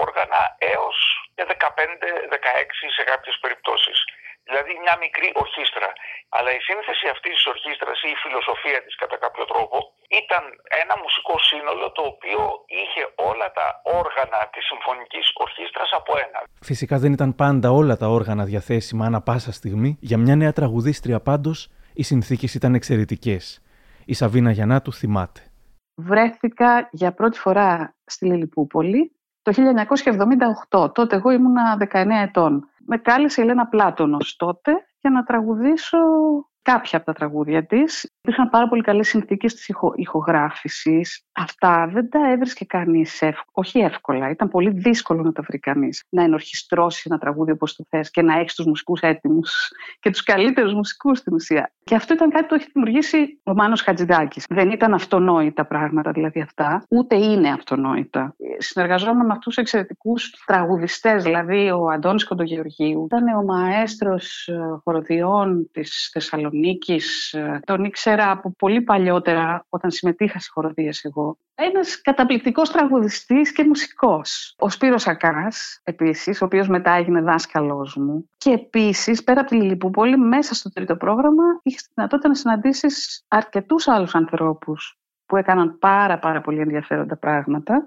[0.04, 0.40] όργανα
[0.72, 0.96] έως
[1.34, 3.98] και 15-16 σε κάποιες περιπτώσεις.
[4.46, 5.88] Δηλαδή μια μικρή ορχήστρα.
[6.36, 9.76] Αλλά η σύνθεση αυτή της ορχήστρας ή η φιλοσοφία της κατά κάποιο τρόπο
[10.20, 10.42] ήταν
[10.82, 12.40] ένα μουσικό σύνολο το οποίο
[12.80, 13.66] είχε όλα τα
[14.00, 16.38] όργανα της συμφωνικής ορχήστρας από ένα.
[16.70, 19.90] Φυσικά δεν ήταν πάντα όλα τα όργανα διαθέσιμα ανά πάσα στιγμή.
[20.00, 21.58] Για μια νέα τραγουδίστρια πάντως
[21.94, 23.62] οι συνθήκες ήταν εξαιρετικές.
[24.04, 25.51] Η Σαβίνα Γιαννάτου θυμάται
[25.94, 29.52] βρέθηκα για πρώτη φορά στη Λιλιπούπολη το
[30.70, 30.94] 1978.
[30.94, 32.68] Τότε εγώ ήμουνα 19 ετών.
[32.86, 35.98] Με κάλεσε η Ελένα Πλάτωνος τότε για να τραγουδήσω
[36.62, 38.10] κάποια από τα τραγούδια της.
[38.20, 41.24] Υπήρχαν πάρα πολύ καλές συνθήκες της ηχο, ηχογράφησης.
[41.32, 43.22] Αυτά δεν τα έβρισκε κανείς,
[43.52, 44.30] όχι εύκολα.
[44.30, 46.04] Ήταν πολύ δύσκολο να τα βρει κανείς.
[46.08, 49.70] Να ενορχιστρώσει ένα τραγούδι όπως το θες και να έχεις τους μουσικούς έτοιμους
[50.00, 51.72] και τους καλύτερους μουσικούς στην ουσία.
[51.84, 54.46] Και αυτό ήταν κάτι που έχει δημιουργήσει ο Μάνος Χατζηδάκης.
[54.48, 58.34] Δεν ήταν αυτονόητα πράγματα δηλαδή αυτά, ούτε είναι αυτονόητα.
[58.58, 63.04] Συνεργαζόμουν με αυτούς τους εξαιρετικούς τραγουδιστές, δηλαδή ο Αντώνης Κοντογεωργίου.
[63.04, 69.90] Ήταν ο μαέστρος ε, χοροδιών της Θεσσαλονίκης Θεσσαλονίκης, ε, τον ήξερα από πολύ παλιότερα όταν
[69.90, 71.36] συμμετείχα σε χοροδίες εγώ.
[71.54, 74.54] Ένας καταπληκτικός τραγουδιστής και μουσικός.
[74.58, 78.28] Ο Σπύρος Ακάς, επίσης, ο οποίος μετά έγινε δάσκαλός μου.
[78.36, 83.24] Και επίσης, πέρα από τη Λιλιπούπολη, μέσα στο τρίτο πρόγραμμα, είχες τη δυνατότητα να συναντήσεις
[83.28, 87.84] αρκετούς άλλους ανθρώπους που έκαναν πάρα πάρα πολύ ενδιαφέροντα πράγματα.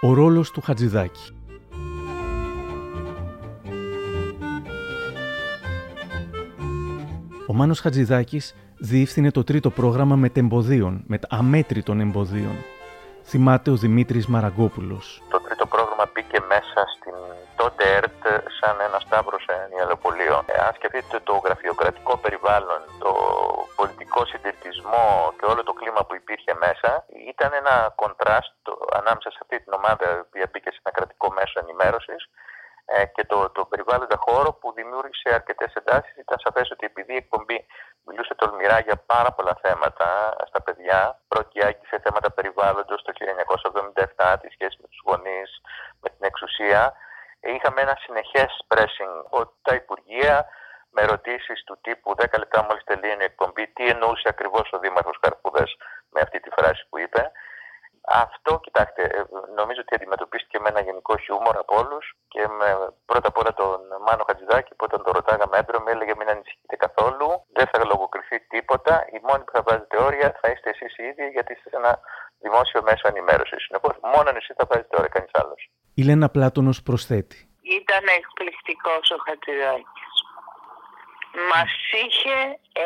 [0.00, 1.37] Ο ρόλος του Χατζηδάκη
[7.50, 8.44] Ο Μάνος Χατζηδάκης
[8.90, 12.56] διεύθυνε το τρίτο πρόγραμμα μετεμποδίων, με αμέτρητων εμποδίων.
[13.30, 15.22] Θυμάται ο Δημήτρης Μαραγκόπουλος.
[15.34, 17.14] Το τρίτο πρόγραμμα μπήκε μέσα στην
[17.60, 18.22] τότε ΕΡΤ
[18.58, 20.36] σαν ένα σταύρος σε νιαλοπολείο.
[20.46, 23.12] Ε, αν σκεφτείτε το γραφειοκρατικό περιβάλλον, το
[23.76, 25.06] πολιτικό συντηρητισμό
[25.38, 26.90] και όλο το κλίμα που υπήρχε μέσα,
[27.32, 28.54] ήταν ένα κοντράστ
[29.00, 32.47] ανάμεσα σε αυτή την ομάδα η οποία μπήκε σε ένα κρατικό μέσο ενημέρωσης ε,
[33.14, 36.16] και το, το περιβάλλοντα χώρο που δημιούργησε αρκετές εντάσεις.
[36.16, 37.66] Ήταν σαφές ότι επειδή η εκπομπή
[38.06, 43.12] μιλούσε τολμηρά για πάρα πολλά θέματα στα παιδιά, πρώτη σε θέματα περιβάλλοντος το
[44.16, 45.50] 1977, τη σχέση με τους γονείς,
[46.00, 46.92] με την εξουσία,
[47.40, 50.46] είχαμε ένα συνεχές pressing από τα Υπουργεία
[50.90, 55.18] με ερωτήσεις του τύπου 10 λεπτά μόλις τελείωνε η εκπομπή, τι εννοούσε ακριβώς ο Δήμαρχος
[55.20, 55.76] Καρπούδας
[56.10, 57.30] με αυτή τη φράση που είπε.
[58.10, 59.22] Αυτό, κοιτάξτε, ε,
[59.54, 62.68] νομίζω ότι αντιμετωπίστηκε με ένα γενικό χιούμορ από όλους και με
[63.10, 67.28] πρώτα απ' όλα τον Μάνο Χατζηδάκη που όταν το ρωτάγαμε έντρομα έλεγε μην ανησυχείτε καθόλου,
[67.58, 68.94] δεν θα λογοκριθεί τίποτα.
[69.12, 71.92] Οι μόνοι που θα βάζετε όρια θα είστε εσείς οι ίδιοι γιατί είστε σε ένα
[72.44, 73.60] δημόσιο μέσο ενημέρωσης.
[73.66, 75.60] Συνεπώς, μόνο εσύ θα βάζετε όρια, κανείς άλλος.
[76.00, 77.38] Η Λένα Πλάτωνος προσθέτει.
[77.80, 80.12] Ήταν εκπληκτικός ο Χατζηδάκης.
[81.50, 81.72] Μας
[82.02, 82.38] είχε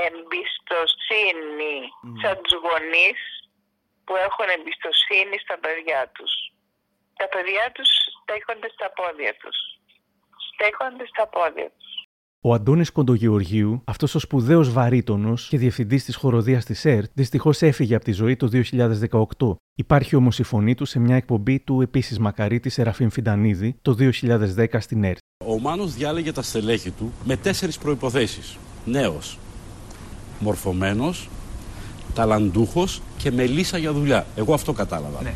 [0.06, 2.14] εμπιστοσύνη mm.
[2.22, 3.20] σαν τους γονείς
[4.04, 6.32] που έχουν εμπιστοσύνη στα παιδιά τους.
[7.20, 7.90] Τα παιδιά τους
[8.32, 9.56] στέκονται στα πόδια τους.
[10.52, 11.90] Στέκονται στα πόδια τους.
[12.44, 17.94] Ο Αντώνης Κοντογεωργίου, αυτός ο σπουδαίος βαρύτονος και διευθυντής της χοροδίας της ΕΡΤ, δυστυχώς έφυγε
[17.94, 19.56] από τη ζωή το 2018.
[19.74, 24.80] Υπάρχει όμως η φωνή του σε μια εκπομπή του επίσης μακαρίτη Σεραφείμ Φιντανίδη το 2010
[24.80, 25.18] στην ΕΡΤ.
[25.46, 28.58] Ο Μάνος διάλεγε τα στελέχη του με τέσσερις προϋποθέσεις.
[28.84, 29.38] Νέος,
[30.38, 31.28] μορφωμένος,
[32.14, 34.26] ταλαντούχος και με λύσα για δουλειά.
[34.36, 35.22] Εγώ αυτό κατάλαβα.
[35.22, 35.34] Ναι.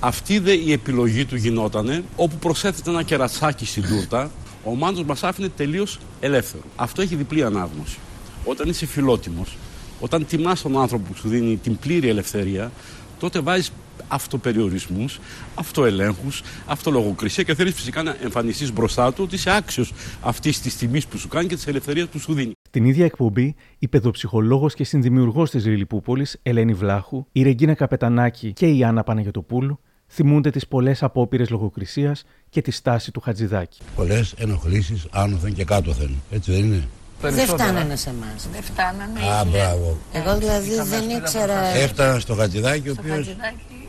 [0.00, 4.30] Αυτή δε η επιλογή του γινότανε όπου προσέθεται ένα κερατσάκι στην τούρτα
[4.64, 6.62] ο Μάνος μας άφηνε τελείως ελεύθερο.
[6.76, 7.98] Αυτό έχει διπλή ανάγνωση.
[8.44, 9.56] Όταν είσαι φιλότιμος,
[10.00, 12.72] όταν τιμάς τον άνθρωπο που σου δίνει την πλήρη ελευθερία,
[13.18, 13.72] τότε βάζεις
[14.08, 15.20] αυτοπεριορισμούς,
[15.54, 21.06] αυτοελέγχους, αυτολογοκρισία και θέλεις φυσικά να εμφανιστείς μπροστά του ότι είσαι άξιος αυτής της τιμής
[21.06, 22.52] που σου κάνει και της ελευθερίας που σου δίνει.
[22.68, 28.66] Στην ίδια εκπομπή, η παιδοψυχολόγος και συνδημιουργός της Λιλιπούπολης, Ελένη Βλάχου, η Ρεγκίνα Καπετανάκη και
[28.66, 33.78] η Άννα Παναγιωτοπούλου θυμούνται τις πολλές απόπειρες λογοκρισίας και τη στάση του Χατζηδάκη.
[33.96, 36.10] Πολλές ενοχλήσεις άνωθεν και κάτωθεν.
[36.30, 36.88] Έτσι δεν είναι;
[37.20, 38.48] Δεν φτάνανε σε εμάς.
[38.52, 39.20] Δεν φτάνανε.
[39.20, 39.96] Α, είναι- μπράβο.
[40.12, 41.66] Εγώ δηλαδή δεν ήξερα.
[41.66, 43.88] Έφτανα στο Χατζηδάκη ο Στο οποίος Χατζηδάκη,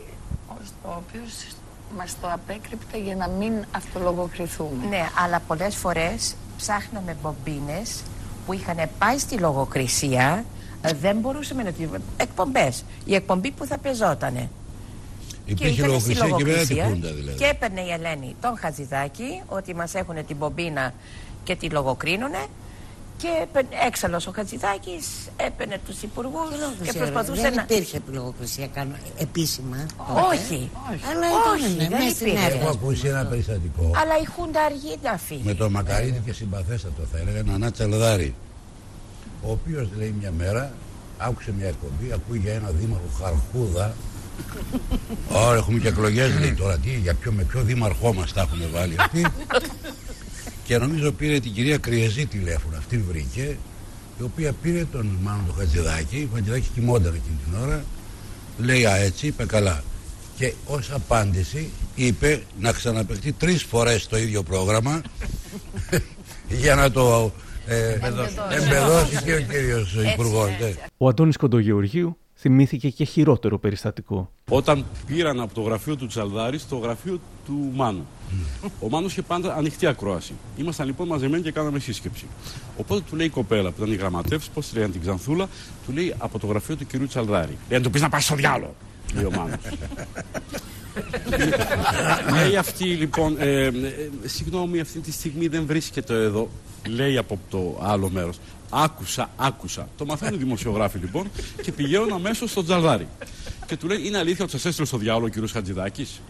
[0.82, 1.32] ο οποίος
[1.96, 4.86] μας το απέκρυπτε για να μην αυτολογοκριθούμε.
[4.88, 8.02] Ναι, αλλά πολλές φορές ψάχναμε μπομπίνες
[8.46, 10.44] που είχαν πάει στη λογοκρισία,
[10.80, 11.88] ε, δεν μπορούσαμε να τη...
[12.16, 14.50] εκπομπές, η εκπομπή που θα πεζότανε.
[15.52, 17.38] Υπήρχε ήτανε στη λογοκρισία και μετά τη λογοκρισία Χούντα δηλαδή.
[17.38, 20.94] Και έπαιρνε η Ελένη τον Χατζηδάκη, ότι μας έχουν την μπομπίνα
[21.44, 22.46] και τη λογοκρίνουνε
[23.16, 25.06] και έπαιρνε- έξαλλος ο Χατζηδάκης
[25.36, 26.48] έπαιρνε τους υπουργούς
[26.82, 27.62] και προσπαθούσε δεν να...
[27.62, 29.86] υπήρχε λογοκρισία κάνω, επίσημα.
[30.32, 30.70] Όχι.
[31.10, 32.46] Αλλά Όχι, ήταν δεν μέσα στην υπήρχε.
[32.46, 32.58] έδρα.
[32.60, 35.42] Έχω ακούσει ένα περιστατικό Αλλά η Χούντα αργεί να φύγει.
[35.44, 38.34] με το μακαρίδι και συμπαθέστατο θα έλεγα, Νανά Τσαλδάρη,
[39.42, 40.72] ο οποίος λέει μια μέρα
[41.18, 43.94] άκουσε μια εκπομπή, ακούει για ένα δήμαρχο Χαρχούδα
[45.32, 46.76] Ωραία, έχουμε και εκλογές λέει τώρα.
[46.78, 49.26] Τι, για ποιο, με ποιο δήμαρχό μας τα έχουν βάλει αυτοί.
[50.64, 52.76] και νομίζω πήρε την κυρία Κριεζή τηλέφωνο.
[52.76, 53.56] Αυτήν βρήκε,
[54.20, 56.28] η οποία πήρε τον Μάνο του Χατζηδάκη.
[56.32, 57.84] Ο Χατζηδάκη κοιμόταν εκείνη την ώρα.
[58.58, 59.82] Λέει, Α, έτσι, είπε καλά.
[60.38, 65.00] Και ως απάντηση είπε να ξαναπαιχτεί τρεις φορές το ίδιο πρόγραμμα
[66.60, 67.32] για να το
[67.66, 67.98] ε,
[68.50, 70.48] εμπεδώσει και ο κύριος Υπουργός.
[70.60, 70.72] ναι.
[70.96, 74.30] Ο Αντώνης Κοντογεωργίου θυμήθηκε και χειρότερο περιστατικό.
[74.48, 78.06] Όταν πήραν από το γραφείο του Τσαλδάρης στο γραφείο του Μάνου.
[78.80, 80.32] Ο Μάνος είχε πάντα ανοιχτή ακρόαση.
[80.56, 82.26] Ήμασταν λοιπόν μαζεμένοι και κάναμε σύσκεψη.
[82.76, 85.48] Οπότε του λέει η κοπέλα που ήταν η γραμματεύση, πώς τη λέγανε την Ξανθούλα,
[85.86, 87.56] του λέει από το γραφείο του κυρίου Τσαλδάρη.
[87.68, 88.74] Λέει να του πεις να πάει στο διάλογο,
[89.14, 89.60] λέει ο Μάνος.
[92.34, 93.72] Λέει αυτή λοιπόν, ε, ε,
[94.24, 96.48] συγγνώμη, αυτή τη στιγμή δεν βρίσκεται εδώ,
[96.88, 98.36] λέει από το άλλο μέρος.
[98.70, 99.88] Άκουσα, άκουσα.
[99.96, 101.30] Το μαθαίνουν οι δημοσιογράφοι λοιπόν
[101.62, 103.08] και πηγαίνουν αμέσως στο Τζαλδάρι.
[103.66, 105.48] Και του λέει: Είναι αλήθεια ότι σας έστειλε στο διάλογο ο κ.
[105.50, 106.20] Χατζηδάκης;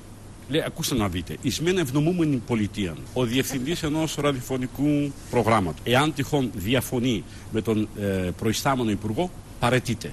[0.48, 1.36] Λέει: Ακούστε να δείτε.
[1.42, 8.04] Ει μια ευνομούμενη πολιτεία, ο διευθυντής ενός ραδιοφωνικού προγράμματος, εάν τυχόν διαφωνεί με τον ε,
[8.38, 10.12] προϊστάμενο υπουργό, παρετείται.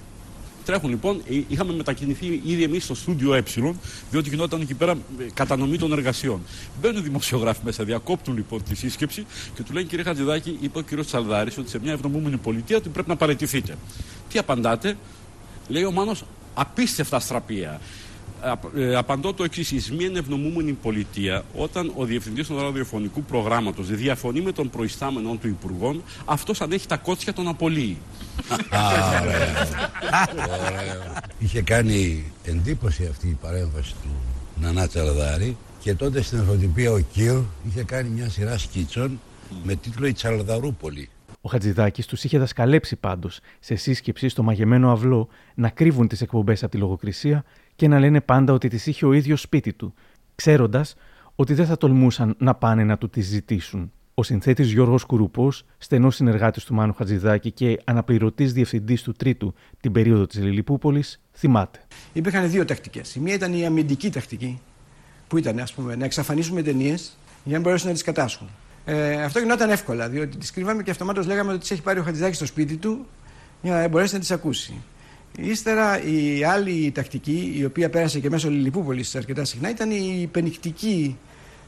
[0.66, 3.80] Τρέχουν λοιπόν, ε, είχαμε μετακινηθεί ήδη εμείς στο στούντιο Ε,
[4.12, 6.42] διότι γινόταν εκεί πέρα ε, κατανομή των εργασιών.
[6.82, 9.26] Μπαίνουν οι δημοσιογράφοι μέσα, διακόπτουν λοιπόν τη σύσκεψη
[9.56, 12.90] και του λένε: Κύριε Χατζηδάκη, είπε ο κύριος Τσαλδάρης ότι σε μια ευνομούμενη πολιτεία ότι
[12.90, 13.78] πρέπει να παρετηθείτε.
[14.30, 14.98] Τι απαντάτε,
[15.68, 16.24] λέει ο Μάνος,
[16.54, 17.82] απίστευτα στραπία.
[18.48, 23.88] Απ- ε, απαντώ το εξής: Ει μια ευνομούμενη πολιτεία, όταν ο διευθυντής του ραδιοφωνικού προγράμματος
[23.88, 27.98] διαφωνεί με τον προϊστάμενο του υπουργών, αυτός αν έχει τα κότσια τον απολύει.
[28.70, 28.80] Α,
[29.22, 29.68] ωραία.
[30.70, 31.22] Ωραία.
[31.40, 34.10] Είχε κάνει εντύπωση αυτή η παρέμβαση του
[34.62, 37.36] Νανά Τσαλδάρη και τότε στην εφωτιπία ο Κύρ
[37.68, 39.20] είχε κάνει μια σειρά σκίτσων
[39.64, 41.10] με τίτλο «Η Τσαλδαρούπολη».
[41.42, 46.64] Ο Χατζηδάκης τους είχε δασκαλέψει πάντως σε σύσκεψη στο μαγεμένο αυλό να κρύβουν τις εκπομπές
[46.64, 47.44] από τη λογοκρισία
[47.76, 49.94] και να λένε πάντα ότι τι είχε ο ίδιος σπίτι του,
[50.36, 50.96] ξέροντας
[51.36, 53.92] ότι δεν θα τολμούσαν να πάνε να του τις ζητήσουν.
[54.14, 59.92] Ο συνθέτης Γιώργος Κουρουπός, στενός συνεργάτης του Μάνου Χατζηδάκη και αναπληρωτής διευθυντής του Τρίτου την
[59.92, 61.80] περίοδο της Λιλιπούπολης, θυμάται.
[62.14, 63.16] Υπήρχαν δύο τακτικές.
[63.16, 64.60] Η μία ήταν η αμυντική τακτική,
[65.28, 68.48] που ήταν ας πούμε, να εξαφανίσουμε ταινίες για να μπορέσουν να τις κατάσχουν.
[68.86, 72.04] Ε, αυτό γινόταν εύκολα, διότι τις κρύβαμε και αυτομάτως λέγαμε ότι τις έχει πάρει ο
[72.04, 73.06] Χατζηδάκης στο σπίτι του
[73.62, 74.74] για να μπορέσει να τις ακούσει.
[75.38, 81.18] Ύστερα η άλλη τακτική, η οποία πέρασε και μέσω Λιλιπούπολη αρκετά συχνά, ήταν η υπενικτική,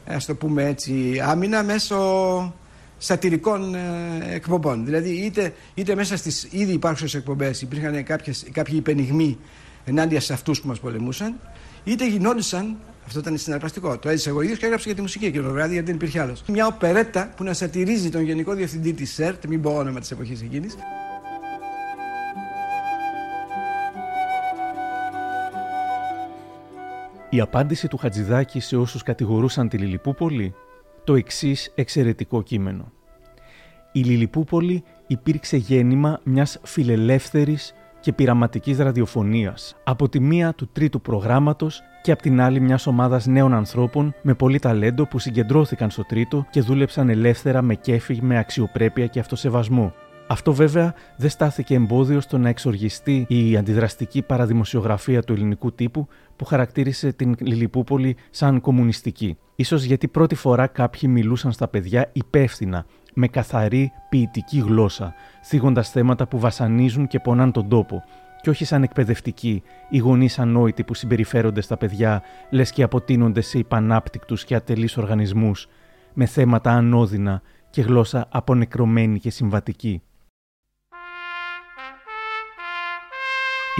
[0.06, 2.54] ας το πούμε έτσι, άμυνα μέσω
[2.98, 3.80] σατυρικών ε,
[4.30, 4.86] εκπομπών.
[4.86, 9.38] Δηλαδή, είτε, είτε μέσα στις ήδη υπάρχουσες εκπομπές υπήρχαν κάποιες, κάποιοι υπενιγμοί
[9.86, 11.40] ενάντια σε αυτούς που μας πολεμούσαν,
[11.84, 12.78] είτε γινόντουσαν.
[13.06, 13.98] Αυτό ήταν συναρπαστικό.
[13.98, 16.20] Το έζησε εγώ ίδιος και έγραψε για τη μουσική εκείνο το βράδυ, γιατί δεν υπήρχε
[16.20, 16.44] άλλος.
[16.48, 20.42] Μια οπερέτα που να σατυρίζει τον γενικό διευθυντή της ΣΕΡΤ, μην πω όνομα της εποχής
[20.42, 20.76] εκείνης.
[27.30, 30.54] Η απάντηση του Χατζηδάκη σε όσους κατηγορούσαν τη Λιλιπούπολη,
[31.04, 32.92] το εξής εξαιρετικό κείμενο.
[33.92, 41.82] Η Λιλιπούπολη υπήρξε γέννημα μιας φιλελεύθερης και πειραματικής ραδιοφωνίας, από τη μία του τρίτου προγράμματος
[42.02, 46.46] και από την άλλη μιας ομάδας νέων ανθρώπων με πολύ ταλέντο που συγκεντρώθηκαν στο τρίτο
[46.50, 49.94] και δούλεψαν ελεύθερα με κέφι, με αξιοπρέπεια και αυτοσεβασμό.
[50.30, 56.46] Αυτό βέβαια δεν στάθηκε εμπόδιο στο να εξοργιστεί η αντιδραστική παραδημοσιογραφία του ελληνικού τύπου που
[56.46, 59.38] χαρακτήρισε την Λιλιπούπολη σαν κομμουνιστική.
[59.56, 65.14] Ίσως γιατί πρώτη φορά κάποιοι μιλούσαν στα παιδιά υπεύθυνα, με καθαρή ποιητική γλώσσα,
[65.44, 68.04] θίγοντας θέματα που βασανίζουν και πονάν τον τόπο,
[68.42, 73.58] και όχι σαν εκπαιδευτικοί ή γονείς ανόητοι που συμπεριφέρονται στα παιδιά, λες και αποτείνονται σε
[73.58, 75.68] υπανάπτυκτους και ατελείς οργανισμούς,
[76.14, 80.02] με θέματα ανώδυνα και γλώσσα απονεκρωμένη και συμβατική.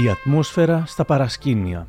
[0.06, 1.88] Η ατμόσφαιρα στα παρασκήνια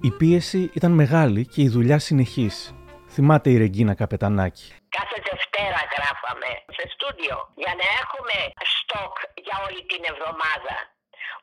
[0.00, 2.74] Η πίεση ήταν μεγάλη και η δουλειά συνεχής.
[3.08, 4.72] Θυμάται η Ρεγκίνα Καπετανάκη.
[4.88, 8.36] Κάθε Δευτέρα γράφαμε σε στούντιο για να έχουμε
[8.76, 9.14] στόκ
[9.46, 10.95] για όλη την εβδομάδα.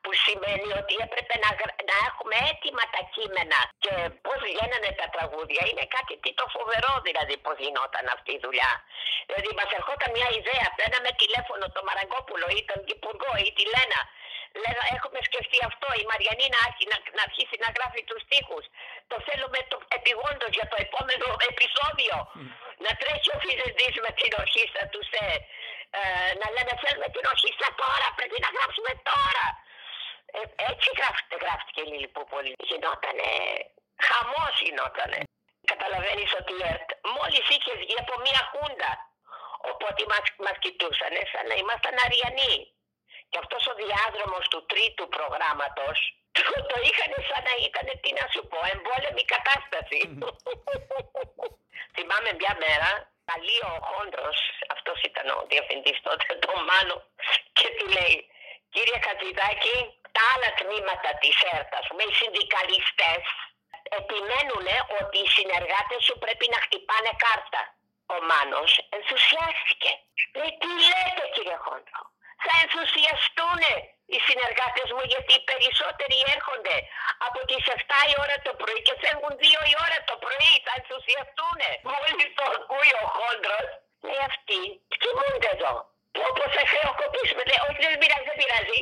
[0.03, 1.49] Που σημαίνει ότι έπρεπε να,
[1.89, 3.93] να έχουμε έτοιμα τα κείμενα και
[4.25, 5.61] πώς βγαίνανε τα τραγούδια.
[5.69, 8.71] Είναι κάτι τι το φοβερό δηλαδή πώς γινόταν αυτή η δουλειά.
[9.27, 14.01] Δηλαδή μας ερχόταν μια ιδέα, παίρναμε τηλέφωνο τον Μαραγκόπουλο ή τον Υπουργό ή τη Λένα
[14.61, 16.61] Λέγα, έχουμε σκεφτεί αυτό, η Μαριανή να,
[16.91, 18.65] να, να αρχίσει να γράφει τους στίχους.
[19.11, 22.15] Το θέλουμε το, επιγόντως για το επόμενο επεισόδιο.
[22.85, 25.23] Να τρέχει ο Φιζεντής με την ορχήστρα του σε,
[25.99, 29.45] ε, να λένε θέλουμε την ορχήστρα τώρα, πρέπει να γράψουμε τώρα.
[30.37, 32.51] Ε, έτσι γράφτηκε, γράφτηκε η Λιλιπούπολη.
[32.69, 33.29] Γινότανε,
[34.07, 35.19] χαμός γινότανε.
[35.71, 38.91] Καταλαβαίνεις ότι η ΕΡΤ μόλις είχες βγει από μια χούντα.
[39.71, 42.55] Οπότε μας, μας κοιτούσαν σαν να ήμασταν αριανοί.
[43.29, 45.97] Και αυτός ο διάδρομος του τρίτου προγράμματος
[46.35, 49.99] το, το είχαν σαν να ήταν, τι να σου πω, εμπόλεμη κατάσταση.
[51.95, 52.91] Θυμάμαι μια μέρα,
[53.29, 54.37] καλεί ο Χόντρος,
[54.75, 56.97] αυτός ήταν ο διευθυντής τότε, τον Μάνο,
[57.57, 58.15] και του λέει,
[58.73, 59.77] κύριε Χατζηδάκη,
[60.15, 63.23] τα άλλα τμήματα της ΕΡΤ, ας πούμε, οι συνδικαλιστές,
[63.99, 64.67] επιμένουν
[64.99, 67.61] ότι οι συνεργάτες σου πρέπει να χτυπάνε κάρτα.
[68.15, 69.91] Ο Μάνος ενθουσιάστηκε.
[70.37, 72.01] Λέει, τι λέτε κύριε Χόντρο;
[72.45, 73.61] Θα ενθουσιαστούν
[74.13, 76.75] οι συνεργάτες μου γιατί οι περισσότεροι έρχονται
[77.27, 80.73] από τις 7 η ώρα το πρωί και φεύγουν 2 η ώρα το πρωί, θα
[80.79, 81.59] ενθουσιαστούν.
[81.91, 83.67] Μόλις το ακούει ο Χόντρος,
[84.05, 84.61] λέει αυτοί,
[85.01, 85.73] κοιμούνται εδώ.
[86.29, 88.79] Όπως θα χρεοκοπήσουμε, λέει, όχι δεν πειράζει, δεν πειράζει.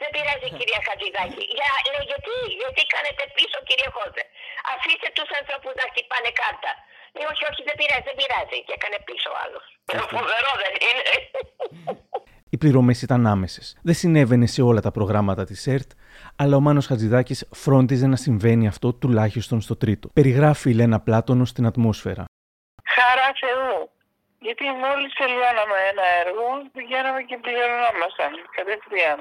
[0.00, 1.44] Δεν πειράζει κυρία Χατζηδάκη.
[1.56, 4.24] Για, λέει, γιατί, γιατί κάνετε πίσω κύριε Χόντρε.
[4.72, 6.70] Αφήστε τους ανθρώπους να χτυπάνε κάρτα.
[7.16, 8.58] Λέει, όχι, όχι, δεν πειράζει, δεν πειράζει.
[8.66, 9.64] Και έκανε πίσω άλλος.
[10.16, 11.14] Φοβερό δεν είναι.
[12.52, 13.66] Οι πληρωμές ήταν άμεσες.
[13.82, 15.90] Δεν συνέβαινε σε όλα τα προγράμματα της ΕΡΤ,
[16.36, 20.08] αλλά ο Μάνος Χατζηδάκης φρόντιζε να συμβαίνει αυτό τουλάχιστον στο τρίτο.
[20.18, 22.24] Περιγράφει η Λένα Πλάτωνο στην ατμόσφαιρα.
[22.94, 23.90] Χαρά Θεού.
[24.46, 29.20] Γιατί μόλις τελειώναμε ένα έργο, πηγαίναμε και πληρωνόμασταν κατευθείαν.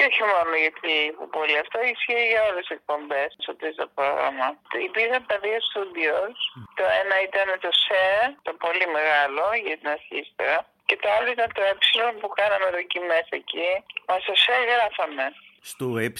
[0.00, 0.94] Και όχι μόνο γιατί
[1.36, 4.46] πολύ αυτό ισχύει για όλες τις εκπομπές στο τρίτο πρόγραμμα.
[4.88, 6.34] Υπήρχαν τα δύο στούντιος.
[6.78, 8.08] Το ένα ήταν το ΣΕ,
[8.46, 10.54] το πολύ μεγάλο για την αρχίστρα.
[10.88, 11.74] Και το άλλο ήταν το ε
[12.20, 13.70] που κάναμε δοκιμές εκεί.
[14.08, 15.26] Μας το έγραφαμε.
[15.62, 16.12] Στο ε,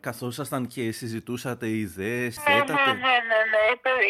[0.00, 2.72] καθόσασταν και συζητούσατε ιδέες, ναι, θέτατε.
[2.72, 3.64] Ναι, ναι, ναι, ναι.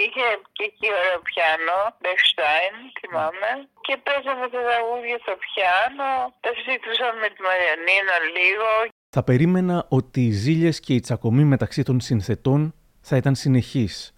[0.05, 3.51] Είχε και εκεί ωραίο πιάνο, Μπεχστάιν, θυμάμαι.
[3.81, 6.35] Και παίζαμε τα τραγούδια στο πιάνο.
[6.41, 8.69] Τα συζητούσαμε με τη Μαριανίνα λίγο.
[9.09, 14.15] Θα περίμενα ότι οι ζήλιες και οι τσακωμοί μεταξύ των συνθετών θα ήταν συνεχείς.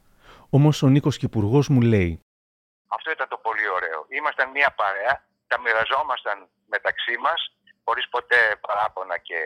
[0.50, 2.20] Όμως ο Νίκος Κυπουργός μου λέει
[2.88, 4.06] Αυτό ήταν το πολύ ωραίο.
[4.08, 6.38] Ήμασταν μια παρέα τα μοιραζόμασταν
[6.74, 7.40] μεταξύ μας,
[7.90, 9.38] χωρίς ποτέ παράπονα και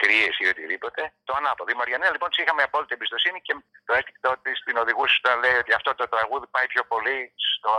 [0.00, 1.00] κρύες ή οτιδήποτε.
[1.28, 1.70] Το ανάποδο.
[1.74, 3.54] Η Μαριανέλα λοιπόν της είχαμε απόλυτη εμπιστοσύνη και
[3.86, 7.18] το έστεικτο ότι την οδηγούσε όταν λέει ότι αυτό το τραγούδι πάει πιο πολύ
[7.52, 7.72] στο,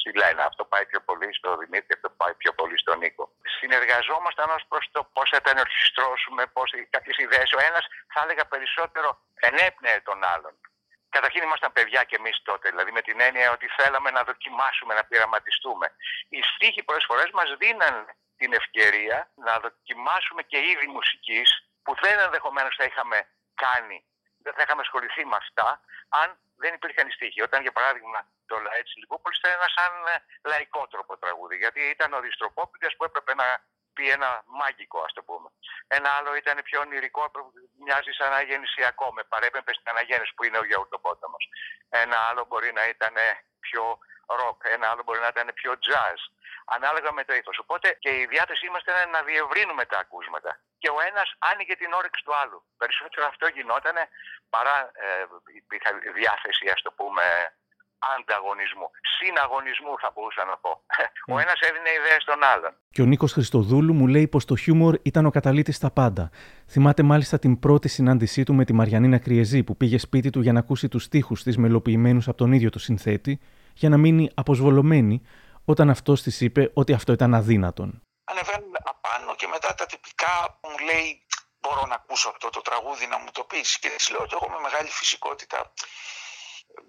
[0.00, 3.24] στη Λένα, αυτό πάει πιο πολύ στο Δημήτρη, αυτό πάει πιο πολύ στον Νίκο.
[3.58, 7.50] Συνεργαζόμασταν ως προς το πώς θα τα ενορχιστρώσουμε, πώς κάποιες ιδέες.
[7.58, 9.08] Ο ένας θα έλεγα περισσότερο
[9.48, 10.54] ενέπνεε τον άλλον.
[11.16, 15.04] Καταρχήν ήμασταν παιδιά και εμείς τότε, δηλαδή με την έννοια ότι θέλαμε να δοκιμάσουμε, να
[15.08, 15.86] πειραματιστούμε.
[16.28, 17.94] Οι στίχοι πολλές φορές μας δίναν
[18.40, 21.48] την ευκαιρία να δοκιμάσουμε και είδη μουσικής
[21.84, 23.18] που δεν ενδεχομένως θα είχαμε
[23.54, 23.98] κάνει,
[24.44, 25.68] δεν θα είχαμε ασχοληθεί με αυτά,
[26.08, 26.28] αν
[26.62, 27.40] δεν υπήρχαν οι στίχοι.
[27.42, 29.92] Όταν για παράδειγμα το ΛΑΕ της Λιβούπολης ήταν ένα σαν
[30.50, 33.46] λαϊκό τρόπο τραγούδι, γιατί ήταν ο Διστροπόπητε που έπρεπε να
[33.94, 35.48] πει ένα μάγικο, ας το πούμε.
[35.86, 37.22] Ένα άλλο ήταν πιο ονειρικό,
[37.84, 41.36] μοιάζει σαν αναγεννησιακό, με παρέπεμπες στην αναγέννηση που είναι ο Γιαουρτοπόταμο.
[41.88, 43.14] Ένα άλλο μπορεί να ήταν
[43.60, 43.98] πιο
[44.40, 46.20] ροκ, ένα άλλο μπορεί να ήταν πιο jazz,
[46.76, 47.52] ανάλογα με το ήθο.
[47.64, 50.50] Οπότε και η διάθεσή μας ήταν να διευρύνουμε τα ακούσματα.
[50.82, 52.58] Και ο ένας άνοιγε την όρεξη του άλλου.
[52.82, 53.96] Περισσότερο αυτό γινόταν
[54.54, 55.06] παρά ε,
[55.60, 57.24] υπήρχε διάθεση, ας το πούμε,
[58.16, 58.86] ανταγωνισμού.
[59.16, 60.70] Συναγωνισμού θα μπορούσα να πω.
[61.34, 62.72] Ο ένας έδινε ιδέες στον άλλον.
[62.90, 66.30] Και ο Νίκος Χριστοδούλου μου λέει πως το χιούμορ ήταν ο καταλήτης στα πάντα.
[66.68, 70.52] Θυμάται μάλιστα την πρώτη συνάντησή του με τη Μαριανίνα Κριεζή που πήγε σπίτι του για
[70.52, 73.40] να ακούσει τους στίχους της μελοποιημένους από τον ίδιο το συνθέτη
[73.78, 75.22] για να μείνει αποσβολωμένη
[75.64, 78.02] όταν αυτός της είπε ότι αυτό ήταν αδύνατον.
[78.24, 81.26] Ανεβαίνουν απάνω και μετά τα τυπικά μου λέει
[81.60, 84.48] μπορώ να ακούσω αυτό το τραγούδι να μου το πεις και της λέω ότι εγώ
[84.54, 85.72] με μεγάλη φυσικότητα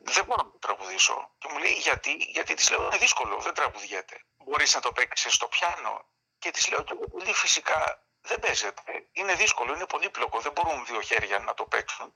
[0.03, 1.31] δεν μπορώ να το τραγουδήσω.
[1.37, 4.15] Και μου λέει γιατί, γιατί της λέω είναι δύσκολο, δεν τραγουδιέται.
[4.45, 5.93] Μπορείς να το παίξεις στο πιάνο.
[6.39, 9.07] Και της λέω ότι εγώ πολύ φυσικά δεν παίζεται.
[9.11, 12.13] Είναι δύσκολο, είναι πολύπλοκο, δεν μπορούν δύο χέρια να το παίξουν.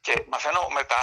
[0.00, 1.00] Και μαθαίνω μετά,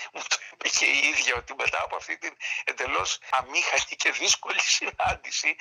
[0.12, 4.60] μου το είπε και η ίδια ότι μετά από αυτή την εντελώς αμήχανη και δύσκολη
[4.60, 5.56] συνάντηση,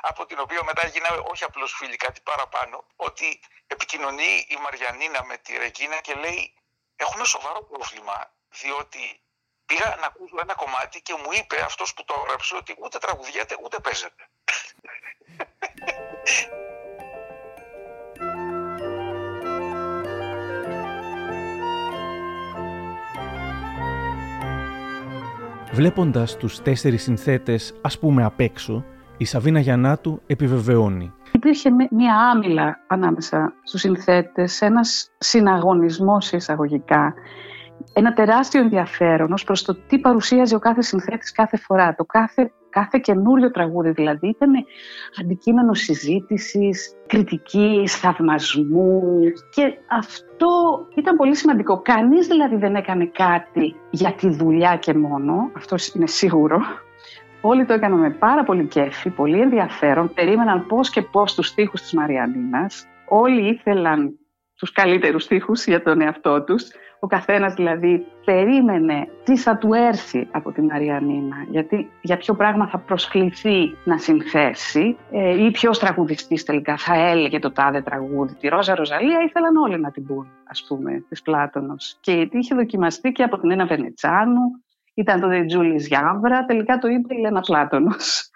[0.00, 5.36] από την οποία μετά γίναμε όχι απλώς φίλοι, κάτι παραπάνω, ότι επικοινωνεί η Μαριανίνα με
[5.36, 6.54] τη Ρεγκίνα και λέει:
[6.96, 9.20] Έχουμε σοβαρό πρόβλημα, διότι
[9.66, 13.56] πήγα να ακούσω ένα κομμάτι και μου είπε αυτός που το έγραψε ότι ούτε τραγουδιέται
[13.62, 14.28] ούτε παίζεται.
[25.76, 28.84] Βλέποντας τους τέσσερις συνθέτες, ας πούμε απ' έξω,
[29.16, 31.12] η Σαβίνα Γιαννάτου επιβεβαιώνει.
[31.32, 37.14] Υπήρχε μία άμυλα ανάμεσα στους συνθέτες, ένας συναγωνισμός εισαγωγικά,
[37.92, 41.94] ένα τεράστιο ενδιαφέρον ως προς το τι παρουσίαζε ο κάθε συνθέτης κάθε φορά.
[41.94, 44.52] Το κάθε, κάθε καινούριο τραγούδι δηλαδή ήταν
[45.20, 49.02] αντικείμενο συζήτησης, κριτικής, θαυμασμού
[49.54, 50.48] και αυτό
[50.96, 51.80] ήταν πολύ σημαντικό.
[51.82, 56.58] Κανείς δηλαδή δεν έκανε κάτι για τη δουλειά και μόνο, αυτό είναι σίγουρο.
[57.40, 61.80] Όλοι το έκαναν με πάρα πολύ κέφι, πολύ ενδιαφέρον, περίμεναν πώς και πώς τους στίχους
[61.80, 62.86] της Μαριανίνας.
[63.08, 64.18] Όλοι ήθελαν
[64.56, 66.68] τους καλύτερους στίχους για τον εαυτό τους.
[67.00, 72.68] Ο καθένας δηλαδή περίμενε τι θα του έρθει από την Μαριανίνα, γιατί για ποιο πράγμα
[72.68, 78.34] θα προσκληθεί να συνθέσει ε, ή ποιος τραγουδιστής τελικά θα έλεγε το τάδε τραγούδι.
[78.34, 81.96] Τη Ρόζα Ροζαλία ήθελαν όλοι να την πούν, ας πούμε, της Πλάτωνος.
[82.00, 84.40] Και είχε δοκιμαστεί και από την Ένα Βενετσάνου,
[84.94, 88.30] ήταν το Τζούλης Γιάβρα, τελικά το είπε η Λένα Πλάτωνος.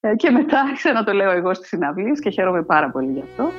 [0.00, 3.22] Ε, και μετά άρχισα να το λέω εγώ στις συναυλίες και χαίρομαι πάρα πολύ γι'
[3.22, 3.50] αυτό.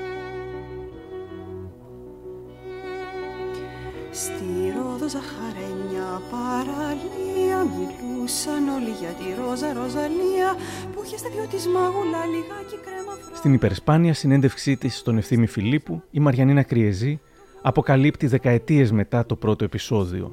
[5.07, 10.55] Στη Ρόδο Ζαχαρένια παραλία Μιλούσαν όλοι για τη Ρόζα Ροζαλία
[10.93, 16.03] Που είχε στα δυο της μάγουλα λιγάκι κρέμα Στην υπερσπάνια συνέντευξή της στον Ευθύμη Φιλίππου
[16.11, 17.19] η Μαριανίνα Κριεζή
[17.61, 20.31] αποκαλύπτει δεκαετίες μετά το πρώτο επεισόδιο.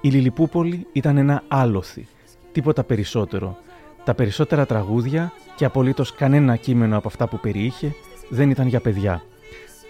[0.00, 2.06] Η Λιλιπούπολη ήταν ένα άλοθη,
[2.52, 3.58] τίποτα περισσότερο.
[4.04, 7.94] Τα περισσότερα τραγούδια και απολύτως κανένα κείμενο από αυτά που περιείχε
[8.28, 9.22] δεν ήταν για παιδιά.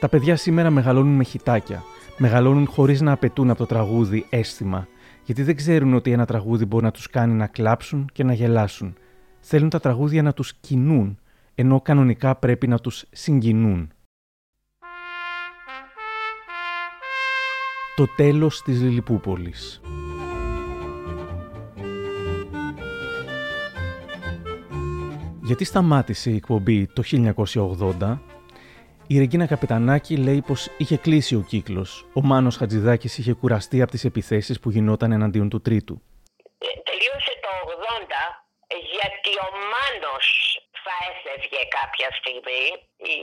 [0.01, 1.85] Τα παιδιά σήμερα μεγαλώνουν με χιτάκια,
[2.17, 4.89] μεγαλώνουν χωρίς να απαιτούν από το τραγούδι αίσθημα,
[5.25, 8.95] γιατί δεν ξέρουν ότι ένα τραγούδι μπορεί να τους κάνει να κλάψουν και να γελάσουν.
[9.41, 11.19] Θέλουν τα τραγούδια να τους κινούν,
[11.55, 13.91] ενώ κανονικά πρέπει να τους συγκινούν.
[17.97, 19.81] Το τέλος της Λιλιπούπολης
[25.47, 27.03] Γιατί σταμάτησε η εκπομπή το
[27.99, 28.19] 1980
[29.07, 32.07] η Ρεγκίνα Καπετανάκη λέει πως είχε κλείσει ο κύκλος.
[32.15, 36.03] Ο Μάνος Χατζηδάκης είχε κουραστεί από τις επιθέσεις που γινόταν εναντίον του Τρίτου.
[36.59, 37.51] Ε, τελείωσε το
[38.09, 38.47] 80
[38.97, 40.27] γιατί ο Μάνος
[40.85, 42.65] θα έφευγε κάποια στιγμή.
[43.11, 43.17] Οι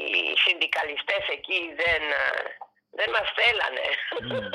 [0.46, 2.04] συνδικαλιστές εκεί δεν,
[3.00, 3.88] δεν μας θέλανε.
[4.24, 4.52] Μμ.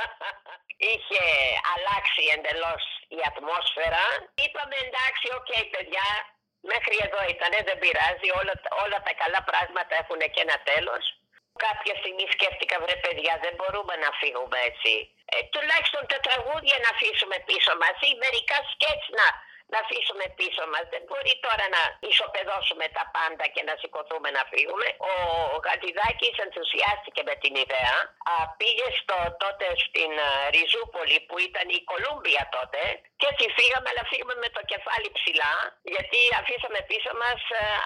[0.90, 1.24] Είχε
[1.74, 2.82] αλλάξει εντελώς
[3.16, 4.04] η ατμόσφαιρα.
[4.44, 6.08] Είπαμε εντάξει, OK okay, παιδιά,
[6.72, 8.54] Μέχρι εδώ ήταν, δεν πειράζει, όλα,
[8.84, 11.04] όλα τα καλά πράγματα έχουν και ένα τέλος.
[11.66, 14.92] Κάποια στιγμή σκέφτηκα, βρε παιδιά, δεν μπορούμε να φύγουμε έτσι.
[15.32, 19.26] Ε, τουλάχιστον τα τραγούδια να αφήσουμε πίσω μας ή μερικά σκέτς να,
[19.72, 20.84] να αφήσουμε πίσω μας.
[20.94, 24.86] Δεν μπορεί τώρα να ισοπεδώσουμε τα πάντα και να σηκωθούμε να φύγουμε.
[25.10, 25.12] Ο
[25.64, 27.96] Γαντιδάκης ενθουσιάστηκε με την ιδέα.
[28.32, 30.12] Α, πήγε στο, τότε στην
[30.54, 32.80] Ριζούπολη που ήταν η Κολούμπια τότε
[33.20, 35.54] και έτσι φύγαμε, αλλά φύγαμε με το κεφάλι ψηλά
[35.94, 37.40] γιατί αφήσαμε πίσω μας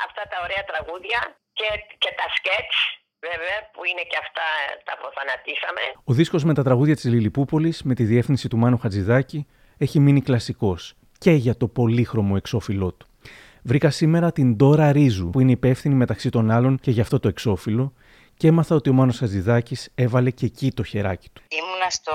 [0.06, 1.20] αυτά τα ωραία τραγούδια
[1.58, 1.68] και,
[2.02, 2.78] και τα σκέτς
[3.30, 4.46] Βέβαια, που είναι και αυτά
[4.86, 5.82] τα αποθανατήσαμε.
[6.04, 9.46] Ο δίσκος με τα τραγούδια της Λιλιπούπολης με τη διεύθυνση του Μάνου Χατζηδάκη
[9.78, 10.94] έχει μείνει κλασικός
[11.24, 13.06] και για το πολύχρωμο εξώφυλλό του.
[13.62, 17.28] Βρήκα σήμερα την Ντόρα Ρίζου, που είναι υπεύθυνη μεταξύ των άλλων και για αυτό το
[17.28, 17.92] εξώφυλλο,
[18.36, 21.42] και έμαθα ότι ο Μάνος Αζηδάκης έβαλε και εκεί το χεράκι του.
[21.48, 22.12] Ήμουνα στο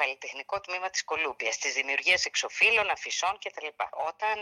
[0.00, 3.68] καλλιτεχνικό τμήμα της Κολούμπιας, της δημιουργίας εξοφύλων, αφισών κτλ.
[4.10, 4.36] Όταν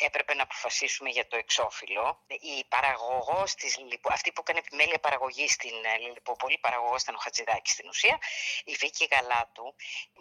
[0.00, 2.06] ε, έπρεπε να αποφασίσουμε για το εξώφυλλο,
[2.54, 3.72] η παραγωγός της
[4.16, 8.18] αυτή που έκανε επιμέλεια παραγωγή στην ε, Λιλιποπολή, παραγωγός ήταν ο Χατζηδάκης στην ουσία,
[8.64, 9.66] η Βίκη Γαλάτου,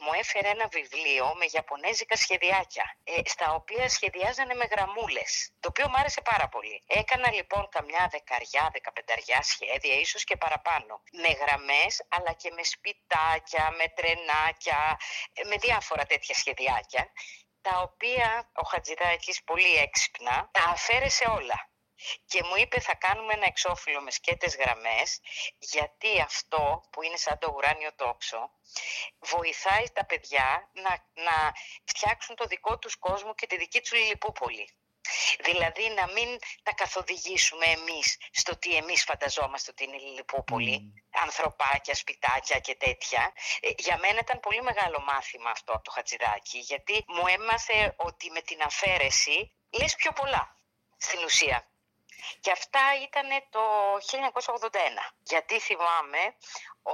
[0.04, 5.86] μου έφερε ένα βιβλίο με γιαπωνέζικα σχεδιάκια, ε, στα οποία σχεδιάζανε με γραμμούλες, το οποίο
[5.90, 6.84] μου άρεσε πάρα πολύ.
[6.88, 10.94] Έκανα λοιπόν καμιά δεκαριά, δεκαπενταριά σχέδια, ίσως και παραπάνω,
[11.24, 14.39] με γραμμές αλλά και με σπιτάκια, με τρενάκια,
[15.34, 17.12] ε, με διάφορα τέτοια σχεδιάκια,
[17.62, 21.70] τα τα οποία ο Χατζηδάκης πολύ έξυπνα τα αφαίρεσε όλα.
[22.26, 25.20] Και μου είπε θα κάνουμε ένα εξώφυλλο με σκέτες γραμμές
[25.58, 28.52] γιατί αυτό που είναι σαν το ουράνιο τόξο
[29.20, 30.90] βοηθάει τα παιδιά να,
[31.24, 34.74] να φτιάξουν το δικό τους κόσμο και τη δική τους λιλιπούπολη.
[35.40, 40.94] Δηλαδή να μην τα καθοδηγήσουμε εμείς στο τι εμείς φανταζόμαστε ότι είναι η Λιλιπούπολη,
[41.24, 43.34] ανθρωπάκια, σπιτάκια και τέτοια.
[43.62, 48.32] Ε, Για μένα ήταν πολύ μεγάλο μάθημα αυτό από το Χατζηδάκι, γιατί μου έμαθε ότι
[48.32, 50.56] με την αφαίρεση λες πιο πολλά
[50.98, 51.68] στην ουσία.
[52.40, 53.64] Και αυτά ήταν το
[53.96, 55.14] 1981.
[55.24, 56.36] Γιατί θυμάμαι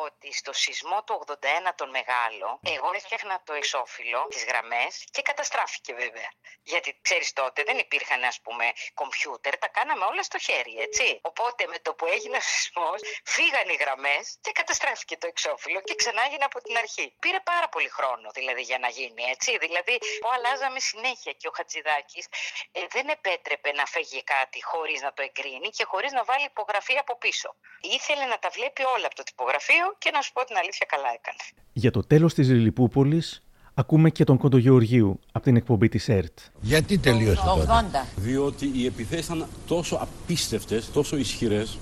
[0.04, 1.36] ότι στο σεισμό του 81
[1.76, 6.30] τον μεγάλο, εγώ έφτιαχνα το εσώφυλλο, τις γραμμές και καταστράφηκε βέβαια.
[6.64, 11.20] Γιατί ξέρεις τότε δεν υπήρχαν ας πούμε κομπιούτερ, τα κάναμε όλα στο χέρι, έτσι.
[11.22, 15.96] Οπότε με το που έγινε ο σεισμός, φύγαν οι γραμμές και καταστράφηκε το εξώφυλλο και
[15.96, 17.16] ξανά έγινε από την αρχή.
[17.20, 19.58] Πήρε πάρα πολύ χρόνο δηλαδή για να γίνει, έτσι.
[19.58, 22.26] Δηλαδή, που αλλάζαμε συνέχεια και ο Χατζηδάκης
[22.72, 26.98] ε, δεν επέτρεπε να φέγει κάτι χωρίς να το εγκρίνει και χωρίς να βάλει υπογραφή
[26.98, 27.56] από πίσω.
[27.82, 31.10] Ήθελε να τα βλέπει όλα από το τυπογραφείο και να σου πω την αλήθεια καλά
[31.20, 31.44] έκανε.
[31.74, 36.38] Για το τέλος της Λιλιπούπολης ακούμε και τον Κοντογεωργίου από την εκπομπή της ΕΡΤ.
[36.62, 41.78] Γιατί τελείωσε τότε; Διότι οι επιθέσεις ήταν τόσο απίστευτες, τόσο ισχυρές,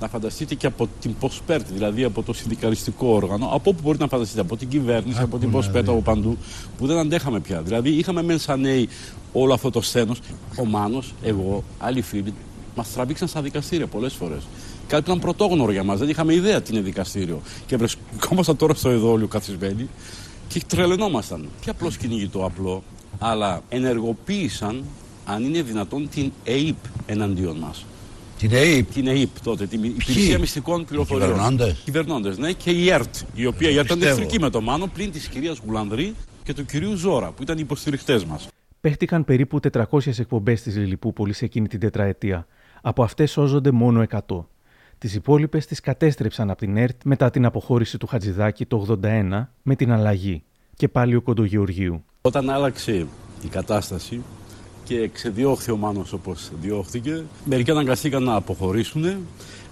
[0.00, 4.08] να φανταστείτε και από την Ποσπέρτη, δηλαδή από το συνδικαλιστικό όργανο, από όπου μπορείτε να
[4.08, 6.38] φανταστείτε, από την κυβέρνηση, από την Ποσπέρτη, από παντού,
[6.78, 7.62] που δεν αντέχαμε πια.
[7.62, 8.88] Δηλαδή είχαμε μεν σαν νέοι
[9.32, 10.20] όλο αυτό το σθένος,
[10.58, 12.34] ο Μάνος, εγώ, άλλοι φίλοι,
[12.74, 14.42] μας τραβήξαν στα δικαστήρια πολλές φορές.
[14.88, 17.40] Κάτι που ήταν πρωτόγνωρο για μας, δεν είχαμε ιδέα τι είναι δικαστήριο.
[17.66, 19.88] Και βρισκόμασταν τώρα στο εδόλιο καθισμένοι
[20.48, 21.48] και τρελαινόμασταν.
[21.60, 22.82] Και απλώς κυνηγητό απλό,
[23.18, 24.84] αλλά ενεργοποίησαν,
[25.24, 26.76] αν είναι δυνατόν, την ΕΕΠ
[27.06, 27.84] εναντίον μας.
[28.38, 28.92] Την ΕΕΠ.
[28.92, 31.28] Την ΕΕΠ τότε, την Υπηρεσία Μυστικών Πληροφοριών.
[31.28, 34.20] κυβερνώντες; Κυβερνώντες, ναι, και η ΕΡΤ, η οποία η ΕΡΤ ήταν πιστεύω.
[34.20, 37.60] εχθρική με το Μάνο, πλην της κυρίας Γουλανδρή και του κυρίου Ζώρα, που ήταν οι
[37.62, 38.48] υποστηριχτές μας.
[38.80, 42.46] Παίχτηκαν περίπου 400 εκπομπές της Λιλιπούπολης εκείνη την τετραετία.
[42.82, 44.46] Από αυτές σώζονται μόνο 100.
[44.98, 49.76] Τις υπόλοιπες τις κατέστρεψαν από την ΕΡΤ μετά την αποχώρηση του Χατζηδάκη το 81 με
[49.76, 50.42] την αλλαγή.
[50.76, 52.04] Και πάλι ο Κοντογεωργίου.
[52.20, 53.06] Όταν άλλαξε
[53.44, 54.22] η κατάσταση
[54.84, 59.04] και ξεδιώχθη ο Μάνος όπως διώχθηκε, μερικοί αναγκαστήκαν να αποχωρήσουν,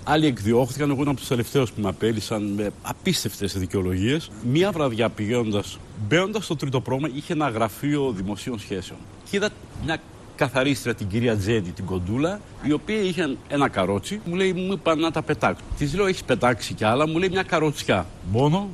[0.05, 0.89] άλλοι εκδιώχθηκαν.
[0.89, 4.31] Εγώ ήμουν από τους τελευταίους που με απέλησαν με απίστευτες δικαιολογίες.
[4.51, 8.99] Μία βραδιά πηγαίνοντας, μπαίνοντας στο τρίτο πρόγραμμα, είχε ένα γραφείο δημοσίων σχέσεων.
[9.31, 9.51] Και είδα
[9.85, 10.01] μια
[10.37, 14.21] καθαρίστρια την κυρία Τζέντη, την κοντούλα, η οποία είχε ένα καρότσι.
[14.25, 15.65] Μου λέει, μου είπα να τα πετάξω.
[15.79, 18.07] Της λέω, έχεις πετάξει κι άλλα, μου λέει μια καροτσιά.
[18.33, 18.69] Μόνο;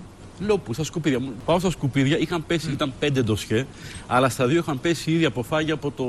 [0.47, 1.21] Λέω που, στα σκουπίδια.
[1.21, 3.67] Μου- Πάω στα σκουπίδια, είχαν πέσει, ήταν πέντε ντοσιέ,
[4.07, 6.05] αλλά στα δύο είχαν πέσει ήδη αποφάγια από το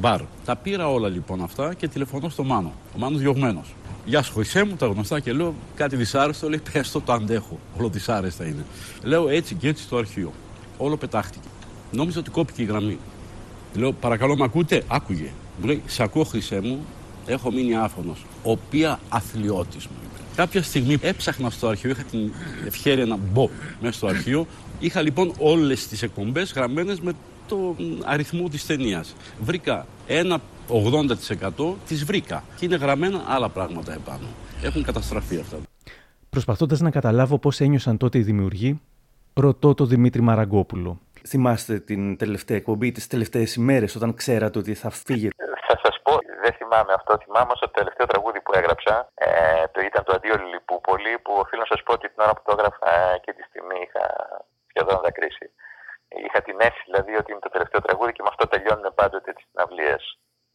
[0.00, 0.20] μπαρ.
[0.44, 2.72] Τα πήρα όλα λοιπόν αυτά και τηλεφωνώ στο Μάνο.
[2.94, 3.74] Ο Μάνος διωγμένος.
[4.04, 6.48] Γεια σου, Χρυσέ μου, τα γνωστά και λέω κάτι δυσάρεστο.
[6.48, 7.58] Λέει, πες το, το αντέχω.
[7.78, 8.64] Όλο δυσάρεστα είναι.
[9.02, 10.32] Λέω έτσι και έτσι στο αρχείο.
[10.78, 11.48] Όλο πετάχτηκε.
[11.92, 12.98] Νόμιζα ότι κόπηκε η γραμμή.
[13.76, 15.30] Λέω, παρακαλώ, με ακούτε; Άκουγε.
[15.60, 16.84] Μου λέει, σε ακούω, Χρυσέ μου,
[17.26, 18.24] έχω μείνει άφωνος.
[18.42, 20.22] Οποία αθλειώτης μου είπε.
[20.36, 22.32] Κάποια στιγμή έψαχνα στο αρχείο, είχα την
[22.66, 23.48] ευχαίρεια να μπω
[23.80, 24.46] μέσα στο αρχείο.
[24.78, 27.12] Είχα λοιπόν όλες τις εκπομπές γραμμένες με
[27.48, 29.14] το αριθμό της ταινίας.
[29.40, 34.26] Βρήκα ένα 80% τις βρήκα και είναι γραμμένα άλλα πράγματα επάνω.
[34.62, 35.56] Έχουν καταστραφεί αυτά.
[36.30, 38.80] Προσπαθώντας να καταλάβω πώς ένιωσαν τότε οι δημιουργοί,
[39.34, 41.00] ρωτώ τον Δημήτρη Μαραγκόπουλο.
[41.26, 46.14] Θυμάστε την τελευταία εκπομπή, τις τελευταίες ημέρες, όταν ξέρατε ότι θα φύγετε; Θα σας πω,
[46.42, 47.18] δεν θυμάμαι αυτό.
[47.24, 48.94] Θυμάμαι στο τελευταίο τραγούδι που έγραψα.
[49.14, 49.28] Ε,
[49.72, 52.52] το ήταν το Αντίο Λιλιπούπολη, που οφείλω να σας πω ότι την ώρα που το
[52.56, 54.04] έγραφα ε, και τη στιγμή είχα
[54.70, 55.46] σχεδόν δακρύσει.
[56.24, 59.44] Είχα την αίσθηση δηλαδή ότι είναι το τελευταίο τραγούδι και με αυτό τελειώνουν πάντοτε τις
[59.48, 60.02] συναυλίες.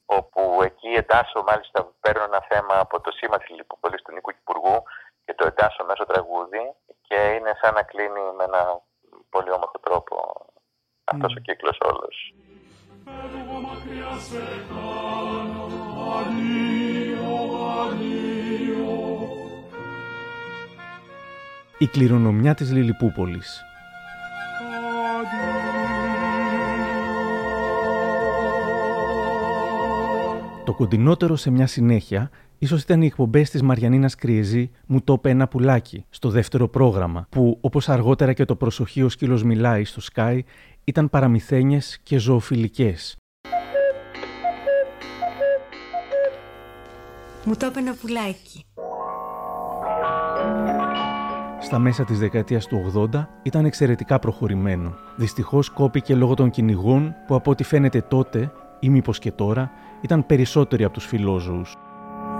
[0.05, 4.78] Όπου εκεί εντάσσω, μάλιστα παίρνω ένα θέμα από το σήμα της Λιλιπούπολης του Νίκου Κυπουργού
[5.26, 6.63] και το εντάσσω μέσω τραγούδι
[7.07, 8.61] και είναι σαν να κλείνει με ένα
[9.30, 10.15] πολύ όμορφο τρόπο
[11.14, 12.34] αυτός ο κύκλος όλος.
[21.78, 23.64] Η κληρονομιά της Λιλιπούπολης.
[30.66, 35.30] Το κοντινότερο σε μια συνέχεια ίσως ήταν οι εκπομπές της Μαριανίνας Κριεζή «Μου το είπε
[35.30, 40.39] ένα πουλάκι» στο δεύτερο πρόγραμμα, που όπως αργότερα και το προσοχείο σκύλος μιλάει στο Sky
[40.84, 43.15] ήταν παραμυθένιες και ζωοφιλικές.
[47.45, 48.65] Μου το είπε ένα πουλάκι.
[51.59, 54.95] Στα μέσα της δεκαετίας του 80 ήταν εξαιρετικά προχωρημένο.
[55.15, 59.71] Δυστυχώς κόπηκε λόγω των κυνηγών που από ό,τι φαίνεται τότε ή μήπως και τώρα
[60.01, 61.77] ήταν περισσότεροι από τους φιλόζωους.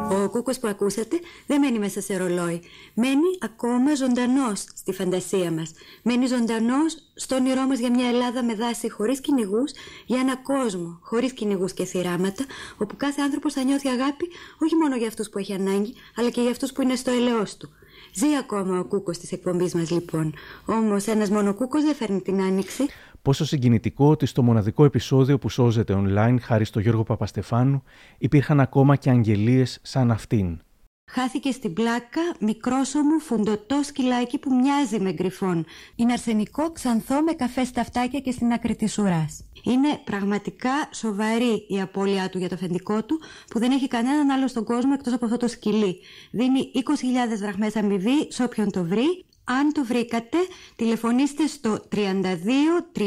[0.10, 2.62] Ο κούκος που ακούσατε δεν μένει μέσα σε ρολόι.
[2.94, 5.72] Μένει ακόμα ζωντανός στη φαντασία μας.
[6.04, 9.72] Μένει ζωντανός στο όνειρό μας για μια Ελλάδα με δάση χωρίς κυνηγούς,
[10.06, 12.46] για ένα κόσμο χωρίς κυνηγούς και θυράματα,
[12.78, 14.30] όπου κάθε άνθρωπος θα νιώθει αγάπη
[14.60, 17.58] όχι μόνο για αυτούς που έχει ανάγκη, αλλά και για αυτούς που είναι στο ελαιός
[17.58, 17.70] του.
[18.14, 20.34] Ζει ακόμα ο κούκος της εκπομπής μας λοιπόν.
[20.66, 22.86] Όμως ένας μόνο κούκος δεν φέρνει την άνοιξη.
[23.22, 27.84] Πόσο συγκινητικό ότι στο μοναδικό επεισόδιο που σώζεται online χάρη στο Γιώργο Παπαστεφάνου
[28.18, 30.60] υπήρχαν ακόμα και αγγελίες σαν αυτήν.
[31.14, 35.66] Χάθηκε στην πλάκα μικρόσωμο φουντωτό σκυλάκι που μοιάζει με γκριφόν.
[35.96, 39.44] Είναι αρσενικό ξανθό με καφέ στα αυτάκια και στην άκρη της ουράς.
[39.64, 43.20] Είναι πραγματικά σοβαρή η απώλειά του για το αφεντικό του
[43.50, 46.00] που δεν έχει κανέναν άλλο στον κόσμο εκτός από αυτό το σκυλί.
[46.32, 49.26] Δίνει 20.000 δραχμές αμοιβή σε όποιον το βρει
[49.60, 50.38] αν το βρήκατε,
[50.76, 52.00] τηλεφωνήστε στο 32
[52.96, 53.00] 31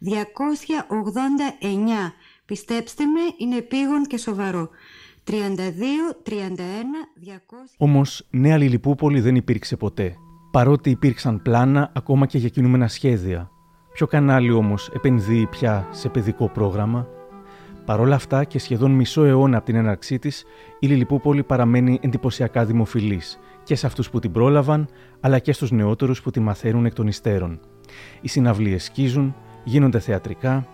[0.00, 2.12] 289.
[2.44, 4.68] Πιστέψτε με, είναι επίγον και σοβαρό.
[5.30, 6.36] 32 31 200.
[7.76, 10.16] Όμως, νέα Λιλιπούπολη δεν υπήρξε ποτέ.
[10.50, 13.50] Παρότι υπήρξαν πλάνα ακόμα και για κινούμενα σχέδια.
[13.92, 17.06] Ποιο κανάλι όμως επενδύει πια σε παιδικό πρόγραμμα;
[17.84, 20.44] Παρ' όλα αυτά και σχεδόν μισό αιώνα από την έναρξή της,
[20.78, 23.38] η Λιλιπούπολη παραμένει εντυπωσιακά δημοφιλής
[23.68, 24.88] και σε αυτούς που την πρόλαβαν,
[25.20, 27.60] αλλά και στους νεότερους που τη μαθαίνουν εκ των υστέρων.
[28.20, 30.66] Οι συναυλίες σκίζουν, γίνονται θεατρικά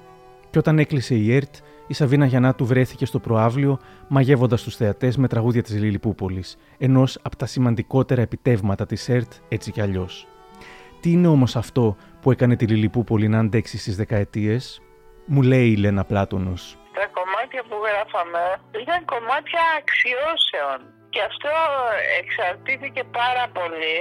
[0.51, 1.55] και όταν έκλεισε η ΕΡΤ,
[1.87, 3.79] η Σαβίνα Γιαννάτου βρέθηκε στο προάβλιο
[4.09, 9.71] μαγεύοντας τους θεατές με τραγούδια της Λιλιπούπολης, ενός από τα σημαντικότερα επιτεύγματα της ΕΡΤ έτσι
[9.71, 10.27] κι αλλιώς.
[11.01, 14.81] Τι είναι όμως αυτό που έκανε τη Λιλιπούπολη να αντέξει στις δεκαετίες,
[15.27, 16.79] μου λέει η Λένα Πλάτωνος.
[16.93, 18.43] Τα κομμάτια που γράφαμε
[18.83, 21.55] ήταν κομμάτια αξιώσεων και αυτό
[22.21, 23.99] εξαρτήθηκε πάρα πολύ,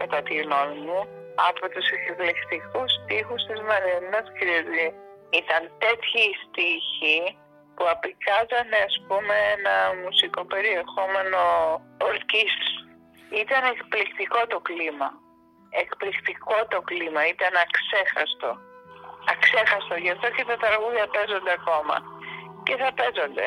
[0.00, 1.00] κατά τη γνώμη μου,
[1.48, 4.88] από τους εκπληκτικούς στίχους της Μαριανάς Κρυζή.
[5.40, 7.18] Ήταν τέτοιοι στίχοι
[7.74, 11.40] που απεικάζανε, ας πούμε, ένα μουσικό περιεχόμενο
[12.08, 12.56] ορκής.
[13.42, 15.08] Ήταν εκπληκτικό το κλίμα.
[15.82, 17.22] Εκπληκτικό το κλίμα.
[17.34, 18.50] Ήταν αξέχαστο.
[19.34, 19.94] Αξέχαστο.
[20.04, 21.96] Γι' αυτό και τα τραγούδια παίζονται ακόμα.
[22.66, 23.46] Και θα παίζονται.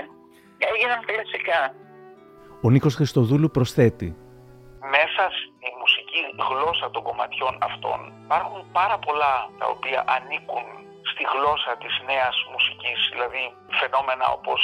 [0.69, 1.61] Έγιναν κλασικά.
[2.61, 4.15] Ο Νίκος Χριστοδούλου προσθέτει.
[4.97, 10.65] Μέσα στη μουσική γλώσσα των κομματιών αυτών υπάρχουν πάρα πολλά τα οποία ανήκουν
[11.11, 13.43] στη γλώσσα της νέας μουσικής, δηλαδή
[13.79, 14.61] φαινόμενα όπως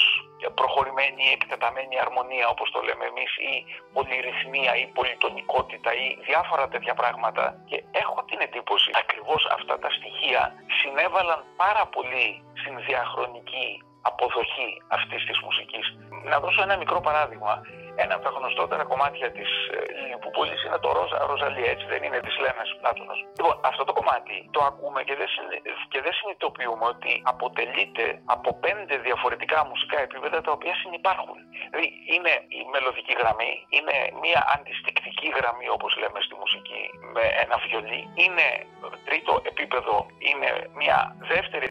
[0.59, 3.53] προχωρημένη εκτεταμένη αρμονία όπως το λέμε εμείς ή
[3.95, 7.43] πολυρυθμία ή πολυτονικότητα ή διάφορα τέτοια πράγματα.
[7.69, 10.41] Και έχω την εντύπωση ακριβώς αυτά τα στοιχεία
[10.79, 12.27] συνέβαλαν πάρα πολύ
[12.61, 13.67] στην διαχρονική
[14.09, 15.85] αποδοχή αυτής της μουσικής.
[16.31, 17.53] Να δώσω ένα μικρό παράδειγμα.
[18.03, 19.77] Ένα από τα γνωστότερα κομμάτια της ε,
[20.09, 23.19] Λιπούπολη είναι το Ρόζα Ροζαλία, έτσι δεν είναι, της Λένα Πλάτωνος.
[23.37, 25.27] Λοιπόν, αυτό το κομμάτι το ακούμε και δεν,
[25.91, 31.37] και δεν συνειδητοποιούμε ότι αποτελείται από πέντε διαφορετικά μουσικά επίπεδα τα οποία συνεπάρχουν.
[31.69, 36.83] Δηλαδή, είναι η μελωδική γραμμή, είναι μια αντιστικτική γραμμή, όπως λέμε στη μουσική,
[37.15, 38.01] με ένα βιολί.
[38.23, 38.47] Είναι
[39.07, 39.95] τρίτο επίπεδο,
[40.29, 40.49] είναι
[40.81, 40.97] μια
[41.33, 41.67] δεύτερη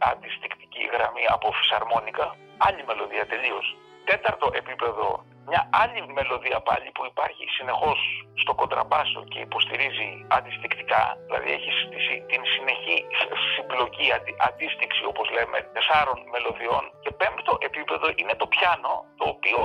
[0.73, 2.27] αντιστικτική γραμμή από φυσαρμόνικα,
[2.67, 3.67] άλλη μελωδία τελείως.
[4.05, 5.07] Τέταρτο επίπεδο
[5.51, 7.99] μια άλλη μελωδία πάλι που υπάρχει συνεχώς
[8.43, 11.71] στο κοντραμπάσο και υποστηρίζει αντιστικτικά, δηλαδή έχει
[12.31, 12.99] την συνεχή
[13.55, 14.07] συμπλοκή,
[14.49, 19.61] αντίστοιξη όπως λέμε τεσσάρων μελωδιών και πέμπτο επίπεδο είναι το πιάνο το οποίο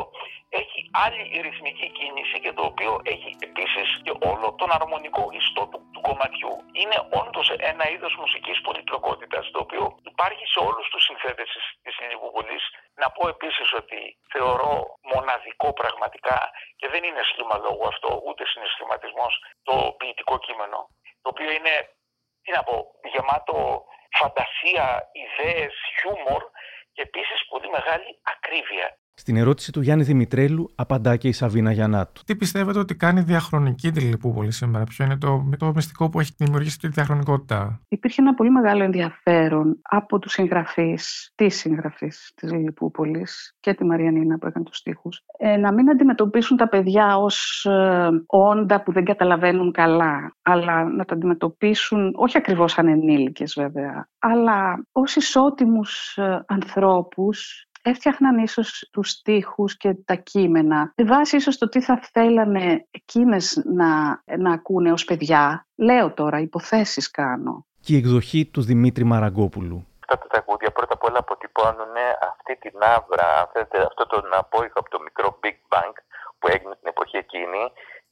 [0.50, 5.80] έχει άλλη ρυθμική κίνηση και το οποίο έχει επίσης και όλο τον αρμονικό ιστό του,
[5.94, 6.54] του κομματιού.
[6.72, 11.50] Είναι όντως ένα είδος μουσικής πολυπλοκότητας το οποίο υπάρχει σε όλους τους συνθέτες
[11.84, 12.64] της Λιγουπολής.
[13.02, 14.74] Να πω επίσης ότι θεωρώ
[15.14, 19.34] μοναδικό πραγματικά και δεν είναι σχήμα λόγου αυτό ούτε συναισθηματισμός
[19.64, 20.80] το ποιητικό κείμενο
[21.28, 21.76] το οποίο είναι
[22.44, 22.76] τι να πω,
[23.14, 23.86] γεμάτο
[24.20, 26.44] φαντασία, ιδέες, χιούμορ
[26.94, 28.98] και επίσης πολύ μεγάλη ακρίβεια.
[29.20, 32.24] Στην ερώτηση του Γιάννη Δημητρέλου απαντά και η Σαβίνα Γιαννάτου.
[32.26, 36.32] Τι πιστεύετε ότι κάνει διαχρονική τη Λιλιπούπολη σήμερα, Ποιο είναι το, το μυστικό που έχει
[36.38, 43.28] δημιουργήσει τη διαχρονικότητα; Υπήρχε ένα πολύ μεγάλο ενδιαφέρον από τους συγγραφείς, τη συγγραφή της Λιλιπούπολη
[43.60, 48.10] και τη Μαριανίνα που έκανε τους στίχους, ε, να μην αντιμετωπίσουν τα παιδιά ως ε,
[48.26, 54.86] όντα που δεν καταλαβαίνουν καλά, αλλά να τα αντιμετωπίσουν όχι ακριβώς σαν ενήλικες βέβαια, αλλά
[54.92, 60.94] ως ισότιμους ε, ανθρώπους έφτιαχναν ίσως τους στίχους και τα κείμενα.
[60.96, 65.68] Με βάση ίσως το τι θα θέλανε εκείνες να, να ακούνε ως παιδιά.
[65.76, 67.66] Λέω τώρα, υποθέσεις κάνω.
[67.82, 69.88] Και η εκδοχή του Δημήτρη Μαραγκόπουλου.
[70.00, 71.96] Αυτά τα τραγούδια πρώτα απ' όλα αποτυπώνουν
[72.32, 73.28] αυτή την άβρα,
[73.90, 75.94] αυτό τον απόϊχο από το μικρό Big Bang
[76.40, 77.64] που έγινε την εποχή εκείνη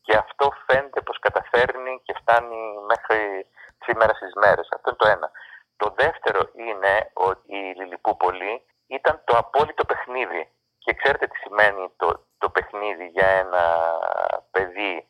[0.05, 2.61] και αυτό φαίνεται πως καταφέρνει και φτάνει
[2.91, 3.19] μέχρι
[3.86, 4.67] σήμερα στις μέρες.
[4.76, 5.28] Αυτό είναι το ένα.
[5.82, 8.53] Το δεύτερο είναι ότι η Λιλιπούπολη
[8.88, 10.49] ήταν το απόλυτο παιχνίδι.
[10.77, 13.63] Και ξέρετε τι σημαίνει το, το παιχνίδι για ένα
[14.51, 15.07] παιδί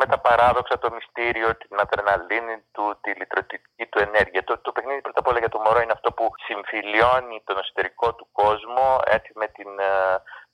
[0.00, 4.44] με τα παράδοξα, το μυστήριο, την αδρεναλίνη του, τη λιτρωτική του ενέργεια.
[4.44, 8.14] Το, το παιχνίδι πρώτα απ' όλα για το μωρό είναι αυτό που συμφιλιώνει τον εσωτερικό
[8.14, 9.92] του κόσμο έτσι, με την ε,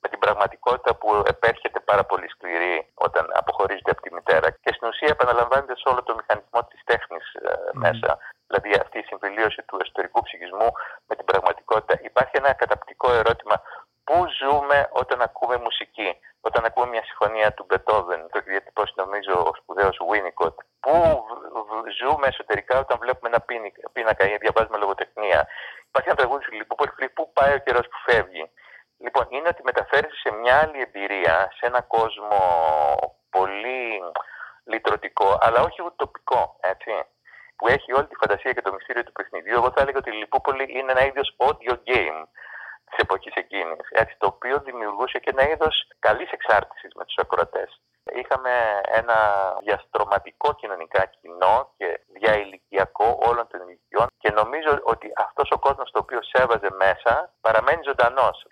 [0.05, 4.47] με την πραγματικότητα που επέρχεται πάρα πολύ σκληρή όταν αποχωρίζεται από τη μητέρα.
[4.63, 7.53] Και στην ουσία επαναλαμβάνεται σε όλο το μηχανισμό της τέχνης ε,
[7.83, 8.09] μέσα.
[8.47, 10.69] Δηλαδή αυτή η συμφιλίωση του εσωτερικού ψυχισμού
[11.07, 11.93] με την πραγματικότητα.
[12.09, 13.55] Υπάρχει ένα καταπτικό ερώτημα
[14.07, 16.09] Πού ζούμε όταν ακούμε μουσική,
[16.47, 20.57] όταν ακούμε μια συμφωνία του Μπετόβεν, το έχει διατυπώσει νομίζω ο σπουδαίος Winnicott.
[20.83, 20.93] Πού
[21.99, 23.41] ζούμε εσωτερικά όταν βλέπουμε ένα
[23.93, 25.47] πίνακα ή διαβάζουμε λογοτεχνία;
[25.89, 26.77] Υπάρχει ένα τραγούδι σου λοιπόν,
[27.13, 28.43] πού πάει ο καιρός που φεύγει;
[29.05, 32.39] Λοιπόν, είναι ότι μεταφέρει σε μια άλλη εμπειρία, σε ένα κόσμο
[33.29, 34.01] πολύ
[34.63, 36.91] λυτρωτικό, αλλά όχι ουτοπικό, έτσι,
[37.55, 39.55] που έχει όλη τη φαντασία και το μυστήριο του παιχνιδιού.
[39.55, 42.19] Εγώ θα έλεγα ότι η Λιπούπολη είναι ένα είδος audio game
[42.85, 43.87] της εποχής εκείνης.
[43.89, 47.81] Έτσι, το οποίο δημιουργούσε και ένα είδος καλής εξάρτησης με τους ακροατές.
[48.13, 49.17] Είχαμε ένα
[49.63, 55.99] διαστρωματικό κοινωνικά κοινό και διαηλικιακό όλων των ηλικιών και νομίζω ότι αυτός ο κόσμος το
[55.99, 58.45] οποίο σέβαζε μέσα παραμένει ζωντανός.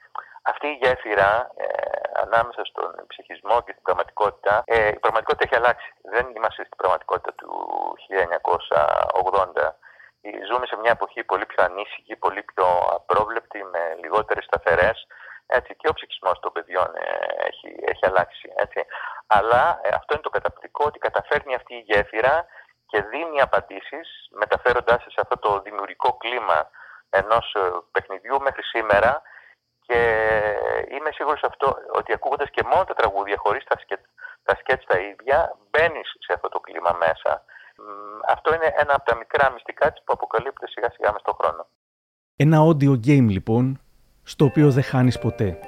[0.51, 1.67] Αυτή η γέφυρα ε,
[2.13, 5.93] ανάμεσα στον ψυχισμό και την πραγματικότητα, ε, η πραγματικότητα έχει αλλάξει.
[6.01, 7.49] Δεν είμαστε στην πραγματικότητα του
[9.53, 9.75] 1980
[10.49, 12.65] ζούμε σε μια εποχή πολύ πιο ανήσυχη, πολύ πιο
[12.99, 15.07] απρόβλεπτη, με λιγότερες σταθερές.
[15.47, 17.07] Έτσι, και ο ψυχισμός των παιδιών ε,
[17.49, 18.53] έχει, έχει αλλάξει.
[18.55, 18.85] Έτσι.
[19.27, 22.45] Αλλά ε, αυτό είναι το καταπληκτικό ότι καταφέρνει αυτή η γέφυρα
[22.87, 26.69] και δίνει απαντήσεις, μεταφέροντάς σε αυτό το δημιουργικό κλίμα
[27.09, 27.59] ενός ε,
[27.91, 29.21] παιχνιδιού μέχρι σήμερα.
[29.87, 29.99] Και
[30.93, 33.99] είμαι σίγουρος αυτό ότι ακούγοντας και μόνο τα τραγούδια, χωρίς τα, σκέτ,
[34.43, 37.43] τα σκέτς τα ίδια, μπαίνεις σε αυτό το κλίμα μέσα.
[38.27, 41.67] Αυτό είναι ένα από τα μικρά μυστικά της που αποκαλύπτει σιγά σιγά μες στον χρόνο.
[42.35, 43.81] Ένα audio game λοιπόν,
[44.23, 45.59] στο οποίο δεν χάνεις ποτέ.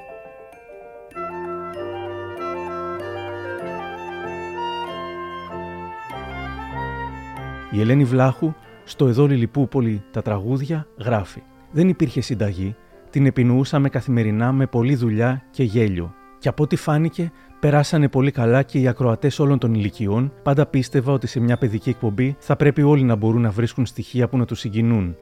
[7.71, 8.53] Η Ελένη Βλάχου,
[8.83, 12.75] στο εδώ Λιλιπούπολη τα τραγούδια, γράφει «Δεν υπήρχε συνταγή,
[13.15, 16.13] την επινοούσαμε καθημερινά με πολλή δουλειά και γέλιο.
[16.39, 20.33] Και από ό,τι φάνηκε, περάσανε πολύ καλά και οι ακροατές όλων των ηλικιών.
[20.43, 24.27] Πάντα πίστευα ότι σε μια παιδική εκπομπή θα πρέπει όλοι να μπορούν να βρίσκουν στοιχεία
[24.27, 25.17] που να τους συγκινούν.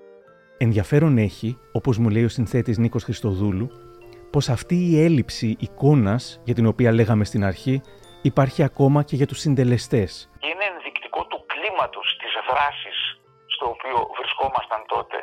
[0.57, 3.69] Ενδιαφέρον έχει, όπως μου λέει ο συνθέτης Νίκος Χριστοδούλου,
[4.31, 7.81] πως αυτή η έλλειψη εικόνας για την οποία λέγαμε στην αρχή
[8.21, 10.29] υπάρχει ακόμα και για τους συντελεστές.
[10.39, 12.97] Είναι ενδεικτικό του κλίματος της δράσης
[13.45, 15.17] στο οποίο βρισκόμασταν τότε.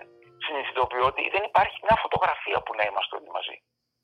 [0.51, 3.57] Συνειδητοποιώ ότι δεν υπάρχει μια φωτογραφία που να είμαστε όλοι μαζί.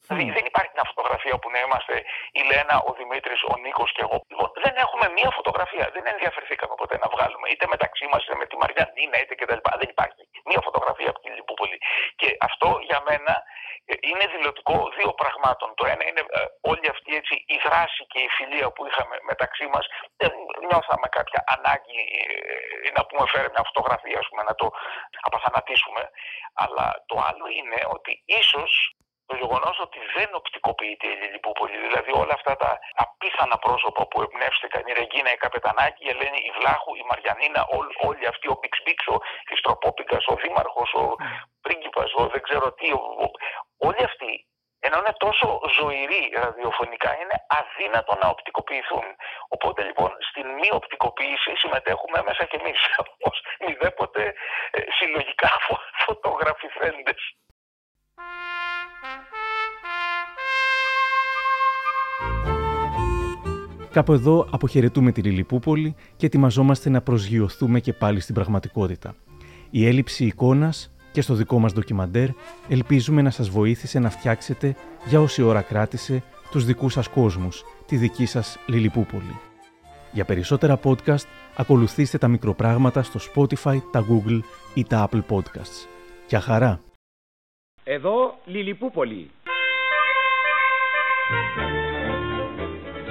[0.07, 1.95] Δηλαδή δεν υπάρχει μια φωτογραφία που να είμαστε
[2.41, 4.17] η Λένα, ο Δημήτρης, ο Νίκος και εγώ.
[4.33, 5.85] Λοιπόν, δεν έχουμε μια φωτογραφία.
[5.95, 9.61] Δεν ενδιαφερθήκαμε ποτέ να βγάλουμε είτε μεταξύ μας είτε με τη Μαριανίνα είτε κτλ.
[9.81, 11.79] Δεν υπάρχει μια φωτογραφία από την Λιπούπολη.
[12.21, 13.66] Και αυτό για μένα ε,
[14.11, 15.69] είναι δηλωτικό δύο πραγμάτων.
[15.79, 19.67] Το ένα είναι ε, όλη αυτή έτσι, η δράση και η φιλία που είχαμε μεταξύ
[19.73, 19.85] μας.
[20.21, 20.33] Δεν
[20.69, 22.01] νιώθαμε κάποια ανάγκη
[22.87, 24.67] ε, να πούμε φέρε μια φωτογραφία, ας πούμε, να το
[25.29, 26.03] απαθανατήσουμε.
[26.63, 28.96] Αλλά το άλλο είναι ότι ίσως
[29.29, 31.77] το γεγονός ότι δεν οπτικοποιείται η Λιλιπούπολη.
[31.87, 32.71] Δηλαδή όλα αυτά τα
[33.05, 37.79] απίθανα πρόσωπα που εμπνεύστηκαν, η Ρεγκίνα, η Καπετανάκη, η Ελένη, η Βλάχου, η Μαριανίνα, ό,
[38.09, 39.17] όλοι αυτοί, ο Μπίξ Μπίξ, ο
[39.55, 41.05] Ιστροπόπικα, ο Δήμαρχος, ο
[41.65, 43.01] πρίγκιπας, ο δεν ξέρω τι, ο,
[43.87, 44.33] όλοι αυτοί
[44.87, 45.47] ενώ είναι τόσο
[45.77, 49.07] ζωηροί ραδιοφωνικά, είναι αδύνατο να οπτικοποιηθούν.
[49.49, 52.81] Οπότε λοιπόν στην μη οπτικοποίηση συμμετέχουμε μέσα κι εμείς
[53.29, 54.23] ως μηδέποτε
[54.71, 55.51] ε, συλλογικά
[56.05, 57.21] φωτογραφηθέντες.
[63.97, 69.15] Κάπου εδώ αποχαιρετούμε τη Λιλιπούπολη και ετοιμαζόμαστε να προσγειωθούμε και πάλι στην πραγματικότητα.
[69.71, 72.29] Η έλλειψη εικόνας και στο δικό μας ντοκιμαντέρ
[72.69, 74.77] ελπίζουμε να σας βοήθησε να φτιάξετε
[75.07, 79.39] για όση ώρα κράτησε τους δικούς σας κόσμους, τη δική σας Λιλιπούπολη.
[80.13, 81.27] Για περισσότερα podcast
[81.57, 84.41] ακολουθήστε τα μικροπράγματα στο Spotify, τα Google
[84.75, 85.87] ή τα Apple Podcasts.
[86.29, 86.81] Γεια χαρά!
[87.85, 89.31] Εδώ Λιλιπούπολη.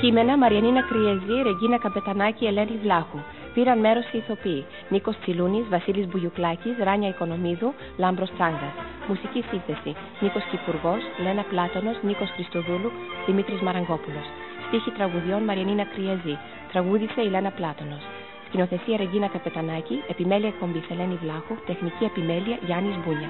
[0.06, 3.20] Κείμενα Μαριανίνα Κριεζή, Ρεγκίνα Καπετανάκη, Ελένη Βλάχου.
[3.54, 8.70] Πήραν μέρος οι ηθοποιοί Νίκος Τσιλούνης, Βασίλης Μπουγιουκλάκης, Ράνια Οικονομίδου, Λάμπρος Τσάγκα.
[9.08, 12.92] Μουσική σύνθεση Νίκος Κυπουργός, Λένα Πλάτονο, Νίκος Χριστοδούλου,
[13.26, 14.28] Δημήτρης Μαραγκόπουλος.
[14.66, 16.36] Στίχη τραγουδιών Μαριανίνα Κριεζή.
[16.72, 17.98] Τραγούδησε η Λένα Πλάτονο.
[18.48, 23.30] Σκηνοθεσία Ρεγκίνα Καπετανάκη, επιμέλεια εκπομπή Ελένη Βλάχου, τεχνική επιμέλεια Γιάννης Μπούνια.